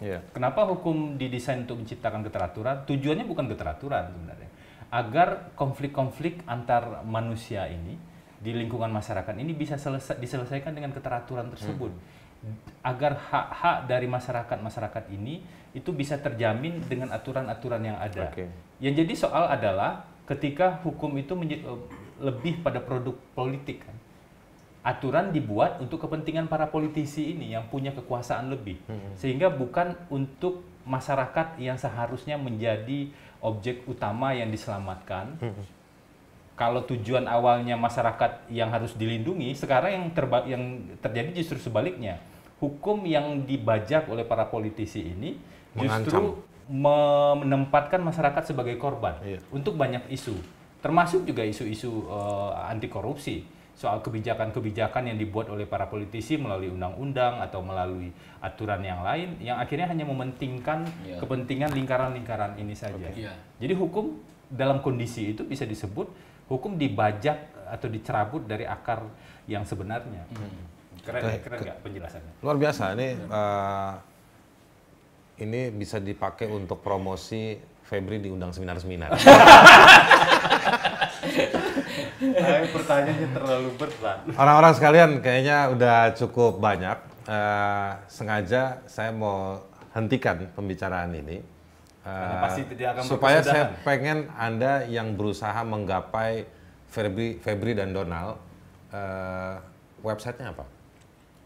Yeah. 0.01 0.25
Kenapa 0.33 0.65
hukum 0.65 1.21
didesain 1.21 1.69
untuk 1.69 1.85
menciptakan 1.85 2.25
keteraturan? 2.25 2.89
Tujuannya 2.89 3.29
bukan 3.29 3.47
keteraturan 3.53 4.09
sebenarnya, 4.17 4.51
agar 4.89 5.53
konflik-konflik 5.55 6.41
antar 6.49 7.05
manusia 7.05 7.69
ini 7.69 8.01
di 8.41 8.57
lingkungan 8.57 8.89
masyarakat 8.89 9.37
ini 9.37 9.53
bisa 9.53 9.77
selesai, 9.77 10.17
diselesaikan 10.17 10.73
dengan 10.73 10.97
keteraturan 10.97 11.53
tersebut. 11.53 11.93
Hmm. 11.93 12.57
Agar 12.81 13.21
hak-hak 13.21 13.85
dari 13.85 14.09
masyarakat-masyarakat 14.09 15.05
ini 15.13 15.45
itu 15.77 15.93
bisa 15.93 16.17
terjamin 16.17 16.81
dengan 16.89 17.13
aturan-aturan 17.13 17.85
yang 17.85 18.01
ada. 18.01 18.33
Okay. 18.33 18.49
Yang 18.81 19.05
jadi 19.05 19.15
soal 19.29 19.45
adalah 19.53 20.09
ketika 20.25 20.81
hukum 20.81 21.21
itu 21.21 21.37
eh, 21.37 21.61
lebih 22.25 22.65
pada 22.65 22.81
produk 22.81 23.13
politik 23.37 23.85
kan. 23.85 23.97
Aturan 24.81 25.29
dibuat 25.35 25.77
untuk 25.83 26.01
kepentingan 26.09 26.49
para 26.49 26.69
politisi 26.73 27.37
ini 27.37 27.53
yang 27.53 27.69
punya 27.69 27.93
kekuasaan 27.93 28.49
lebih. 28.49 28.81
Hmm. 28.89 29.13
Sehingga 29.13 29.53
bukan 29.53 29.93
untuk 30.09 30.65
masyarakat 30.89 31.61
yang 31.61 31.77
seharusnya 31.77 32.41
menjadi 32.41 33.13
objek 33.45 33.85
utama 33.85 34.33
yang 34.33 34.49
diselamatkan. 34.49 35.37
Hmm 35.37 35.81
kalau 36.61 36.85
tujuan 36.85 37.25
awalnya 37.25 37.73
masyarakat 37.81 38.53
yang 38.53 38.69
harus 38.69 38.93
dilindungi, 38.93 39.57
sekarang 39.57 39.97
yang 39.97 40.07
terba 40.13 40.45
yang 40.45 40.93
terjadi 41.01 41.41
justru 41.41 41.57
sebaliknya. 41.57 42.21
Hukum 42.61 43.01
yang 43.09 43.49
dibajak 43.49 44.05
oleh 44.13 44.29
para 44.29 44.45
politisi 44.45 45.01
ini 45.01 45.41
justru 45.73 46.37
menempatkan 46.69 48.05
masyarakat 48.05 48.53
sebagai 48.53 48.77
korban 48.77 49.17
iya. 49.25 49.41
untuk 49.49 49.81
banyak 49.81 50.13
isu, 50.13 50.37
termasuk 50.85 51.25
juga 51.25 51.41
isu-isu 51.41 52.05
uh, 52.13 52.53
anti 52.69 52.93
korupsi 52.93 53.49
soal 53.81 54.05
kebijakan-kebijakan 54.05 55.09
yang 55.09 55.17
dibuat 55.17 55.49
oleh 55.49 55.65
para 55.65 55.89
politisi 55.89 56.37
melalui 56.37 56.69
undang-undang 56.69 57.41
atau 57.41 57.65
melalui 57.65 58.13
aturan 58.45 58.85
yang 58.85 59.01
lain 59.01 59.41
yang 59.41 59.57
akhirnya 59.57 59.89
hanya 59.89 60.05
mementingkan 60.05 60.85
yeah. 61.01 61.17
kepentingan 61.17 61.73
lingkaran-lingkaran 61.73 62.61
ini 62.61 62.77
saja. 62.77 63.01
Okay. 63.01 63.25
Yeah. 63.25 63.37
Jadi 63.57 63.73
hukum 63.81 64.21
dalam 64.53 64.85
kondisi 64.85 65.33
itu 65.33 65.49
bisa 65.49 65.65
disebut 65.65 66.13
hukum 66.53 66.77
dibajak 66.77 67.57
atau 67.73 67.89
dicerabut 67.89 68.45
dari 68.45 68.69
akar 68.69 69.01
yang 69.49 69.65
sebenarnya. 69.65 70.29
Hmm. 70.29 70.69
Keren, 71.01 71.23
Ke, 71.25 71.49
keren 71.49 71.59
nggak 71.65 71.79
penjelasannya? 71.81 72.33
Luar 72.45 72.61
biasa 72.61 72.93
ini 72.93 73.17
uh, 73.33 73.97
ini 75.41 75.73
bisa 75.73 75.97
dipakai 75.97 76.53
untuk 76.53 76.85
promosi 76.85 77.57
Febri 77.81 78.21
diundang 78.21 78.53
seminar-seminar. 78.53 79.17
pertanyaannya 82.77 83.29
terlalu 83.33 83.71
berat. 83.81 84.19
Orang-orang 84.37 84.73
sekalian 84.77 85.11
kayaknya 85.25 85.73
udah 85.73 86.13
cukup 86.15 86.61
banyak. 86.61 86.99
Uh, 87.31 87.95
sengaja 88.11 88.83
saya 88.91 89.15
mau 89.15 89.63
hentikan 89.95 90.51
pembicaraan 90.57 91.15
ini 91.15 91.61
Uh, 92.01 92.41
pasti 92.41 92.65
tidak 92.73 92.97
akan 92.97 93.03
supaya 93.05 93.39
saya 93.45 93.77
pengen 93.85 94.33
Anda 94.33 94.89
yang 94.89 95.21
berusaha 95.21 95.61
menggapai 95.69 96.49
Febri, 96.89 97.37
Febri 97.45 97.77
dan 97.77 97.93
Donald, 97.93 98.41
uh, 98.89 99.61
websitenya 100.01 100.57
apa? 100.57 100.65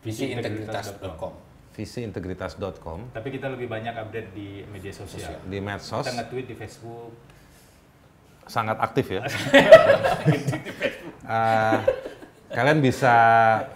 Visiintegritas.com 0.06 1.34
Visiintegritas.com 1.74 2.98
Tapi 3.10 3.28
kita 3.34 3.50
lebih 3.50 3.66
banyak 3.66 3.98
update 3.98 4.30
di 4.30 4.62
media 4.70 4.94
sosial. 4.94 5.42
Di 5.42 5.58
medsos. 5.58 6.06
Kita 6.06 6.22
nge-tweet 6.22 6.46
di 6.46 6.54
Facebook. 6.54 7.10
Sangat 8.46 8.76
aktif 8.80 9.09
ya. 9.12 9.22
uh, 11.24 11.78
kalian 12.57 12.78
bisa 12.78 13.14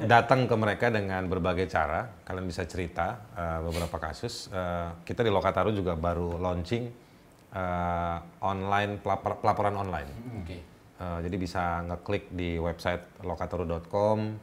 datang 0.07 0.47
ke 0.47 0.55
mereka 0.55 0.87
dengan 0.89 1.27
berbagai 1.27 1.67
cara. 1.67 2.23
Kalian 2.23 2.47
bisa 2.47 2.63
cerita 2.69 3.27
uh, 3.35 3.61
beberapa 3.67 3.99
kasus. 3.99 4.47
Uh, 4.49 4.95
kita 5.03 5.27
di 5.27 5.31
Lokataru 5.33 5.75
juga 5.75 5.99
baru 5.99 6.39
launching 6.39 7.09
uh, 7.55 8.19
online 8.45 9.03
pelapor 9.03 9.41
pelaporan 9.41 9.75
online. 9.75 10.11
Hmm, 10.11 10.43
okay. 10.45 10.61
Uh, 10.99 11.19
jadi 11.23 11.37
bisa 11.39 11.63
ngeklik 11.87 12.35
di 12.35 12.59
website 12.59 13.23
lokataru.com, 13.23 14.35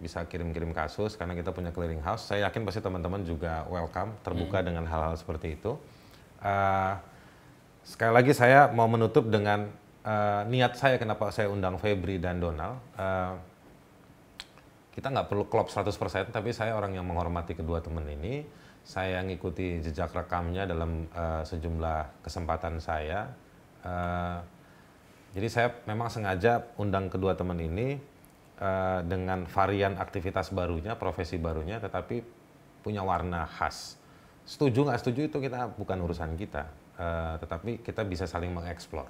bisa 0.00 0.24
kirim-kirim 0.24 0.72
kasus 0.72 1.20
karena 1.20 1.36
kita 1.36 1.52
punya 1.52 1.68
clearing 1.68 2.00
house. 2.00 2.32
Saya 2.32 2.48
yakin 2.48 2.64
pasti 2.64 2.80
teman-teman 2.80 3.24
juga 3.28 3.68
welcome, 3.68 4.16
terbuka 4.24 4.64
hmm. 4.64 4.66
dengan 4.72 4.84
hal-hal 4.88 5.14
seperti 5.20 5.60
itu. 5.60 5.76
Uh, 6.40 6.96
sekali 7.88 8.12
lagi 8.12 8.36
saya 8.36 8.68
mau 8.68 8.84
menutup 8.84 9.32
dengan 9.32 9.64
uh, 10.04 10.44
niat 10.44 10.76
saya 10.76 11.00
kenapa 11.00 11.32
saya 11.32 11.48
undang 11.48 11.80
Febri 11.80 12.20
dan 12.20 12.36
Donald. 12.36 12.76
Uh, 12.92 13.32
kita 14.92 15.08
nggak 15.08 15.30
perlu 15.30 15.48
klop 15.48 15.72
100%, 15.72 16.28
tapi 16.28 16.52
saya 16.52 16.76
orang 16.76 16.92
yang 16.92 17.08
menghormati 17.08 17.56
kedua 17.56 17.80
teman 17.80 18.04
ini. 18.04 18.44
Saya 18.84 19.24
ngikuti 19.24 19.80
jejak 19.80 20.12
rekamnya 20.12 20.68
dalam 20.68 21.08
uh, 21.16 21.40
sejumlah 21.48 22.20
kesempatan 22.20 22.76
saya. 22.82 23.30
Uh, 23.80 24.42
jadi 25.32 25.48
saya 25.48 25.68
memang 25.88 26.12
sengaja 26.12 26.66
undang 26.76 27.08
kedua 27.08 27.38
teman 27.38 27.56
ini 27.62 27.96
uh, 28.58 29.00
dengan 29.06 29.48
varian 29.48 29.96
aktivitas 29.96 30.52
barunya, 30.52 30.98
profesi 30.98 31.38
barunya, 31.38 31.78
tetapi 31.78 32.20
punya 32.82 33.06
warna 33.06 33.46
khas. 33.46 33.96
Setuju 34.48 34.88
nggak 34.88 34.98
setuju 35.04 35.20
itu 35.30 35.38
kita 35.38 35.78
bukan 35.78 36.00
urusan 36.02 36.34
kita, 36.34 36.66
uh, 36.98 37.38
tetapi 37.38 37.80
kita 37.80 38.02
bisa 38.04 38.26
saling 38.26 38.52
mengeksplor. 38.52 39.06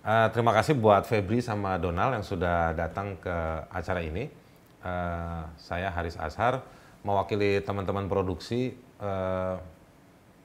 Uh, 0.00 0.32
terima 0.32 0.56
kasih 0.56 0.80
buat 0.80 1.04
Febri 1.04 1.44
sama 1.44 1.76
Donald 1.76 2.16
yang 2.16 2.24
sudah 2.24 2.72
datang 2.72 3.20
ke 3.20 3.36
acara 3.68 4.00
ini. 4.00 4.32
Uh, 4.80 5.44
saya 5.60 5.92
Haris 5.92 6.16
Ashar 6.16 6.64
mewakili 7.04 7.60
teman-teman 7.60 8.08
produksi 8.08 8.72
uh, 8.96 9.60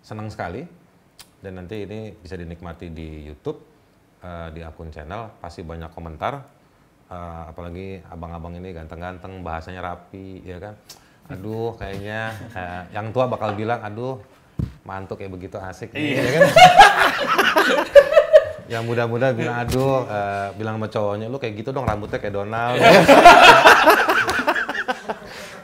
senang 0.04 0.28
sekali. 0.28 0.68
Dan 1.40 1.62
nanti 1.62 1.88
ini 1.88 2.12
bisa 2.12 2.36
dinikmati 2.36 2.92
di 2.92 3.32
YouTube 3.32 3.64
uh, 4.28 4.52
di 4.52 4.60
akun 4.60 4.92
channel. 4.92 5.40
Pasti 5.40 5.64
banyak 5.64 5.88
komentar. 5.96 6.44
Uh, 7.06 7.54
apalagi 7.54 8.02
abang-abang 8.12 8.60
ini 8.60 8.76
ganteng-ganteng 8.76 9.40
bahasanya 9.40 9.88
rapi 9.88 10.44
ya 10.44 10.60
kan? 10.60 10.76
Aduh 11.32 11.78
kayaknya 11.80 12.34
uh, 12.52 12.84
yang 12.92 13.16
tua 13.16 13.30
bakal 13.30 13.56
bilang 13.56 13.80
aduh 13.82 14.20
mantuk 14.86 15.17
kayak 15.17 15.34
begitu 15.34 15.58
asik 15.58 15.89
iya. 15.98 16.21
ya 16.21 16.32
kan 16.32 16.41
yang 18.78 18.84
muda-muda 18.86 19.34
bilang 19.34 19.65
aduh 19.65 20.06
uh, 20.06 20.54
bilang 20.54 20.78
sama 20.78 20.88
cowoknya 20.89 21.28
lu 21.30 21.38
kayak 21.41 21.65
gitu 21.65 21.69
dong 21.74 21.89
rambutnya 21.89 22.21
kayak 22.21 22.34
Donald 22.38 22.78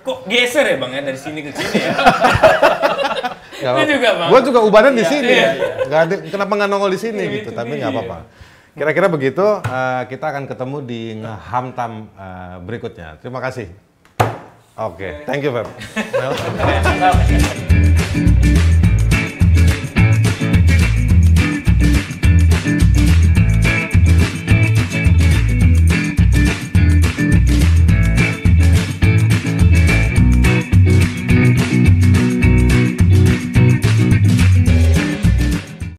Kok 0.02 0.26
geser 0.26 0.66
ya 0.66 0.76
bang 0.82 0.92
ya 0.98 1.02
dari 1.06 1.20
sini 1.20 1.46
ke 1.46 1.54
sini 1.54 1.78
ya? 1.78 1.94
Gak 3.62 3.86
juga 3.86 4.10
bang. 4.18 4.30
Gue 4.34 4.42
juga 4.50 4.60
ubanan 4.66 4.98
di 4.98 5.06
iya, 5.06 5.12
sini. 5.14 5.30
Iya, 5.30 5.50
iya. 5.54 5.86
Gak 5.86 6.02
ada, 6.10 6.16
kenapa 6.26 6.58
nggak 6.58 6.70
nongol 6.74 6.90
di 6.90 6.98
sini 6.98 7.22
iya, 7.22 7.34
gitu? 7.38 7.54
Tapi 7.54 7.78
nggak 7.78 7.92
apa-apa. 7.94 8.26
Kira-kira 8.74 9.08
begitu. 9.14 9.46
Uh, 9.62 10.02
kita 10.10 10.34
akan 10.34 10.50
ketemu 10.50 10.78
di 10.82 11.02
ngehamtam 11.22 12.10
uh, 12.18 12.58
berikutnya. 12.66 13.22
Terima 13.22 13.38
kasih. 13.38 13.70
Oke, 14.82 15.06
okay. 15.06 15.30
thank 15.30 15.46
you 15.46 15.54
Feb. 15.54 15.70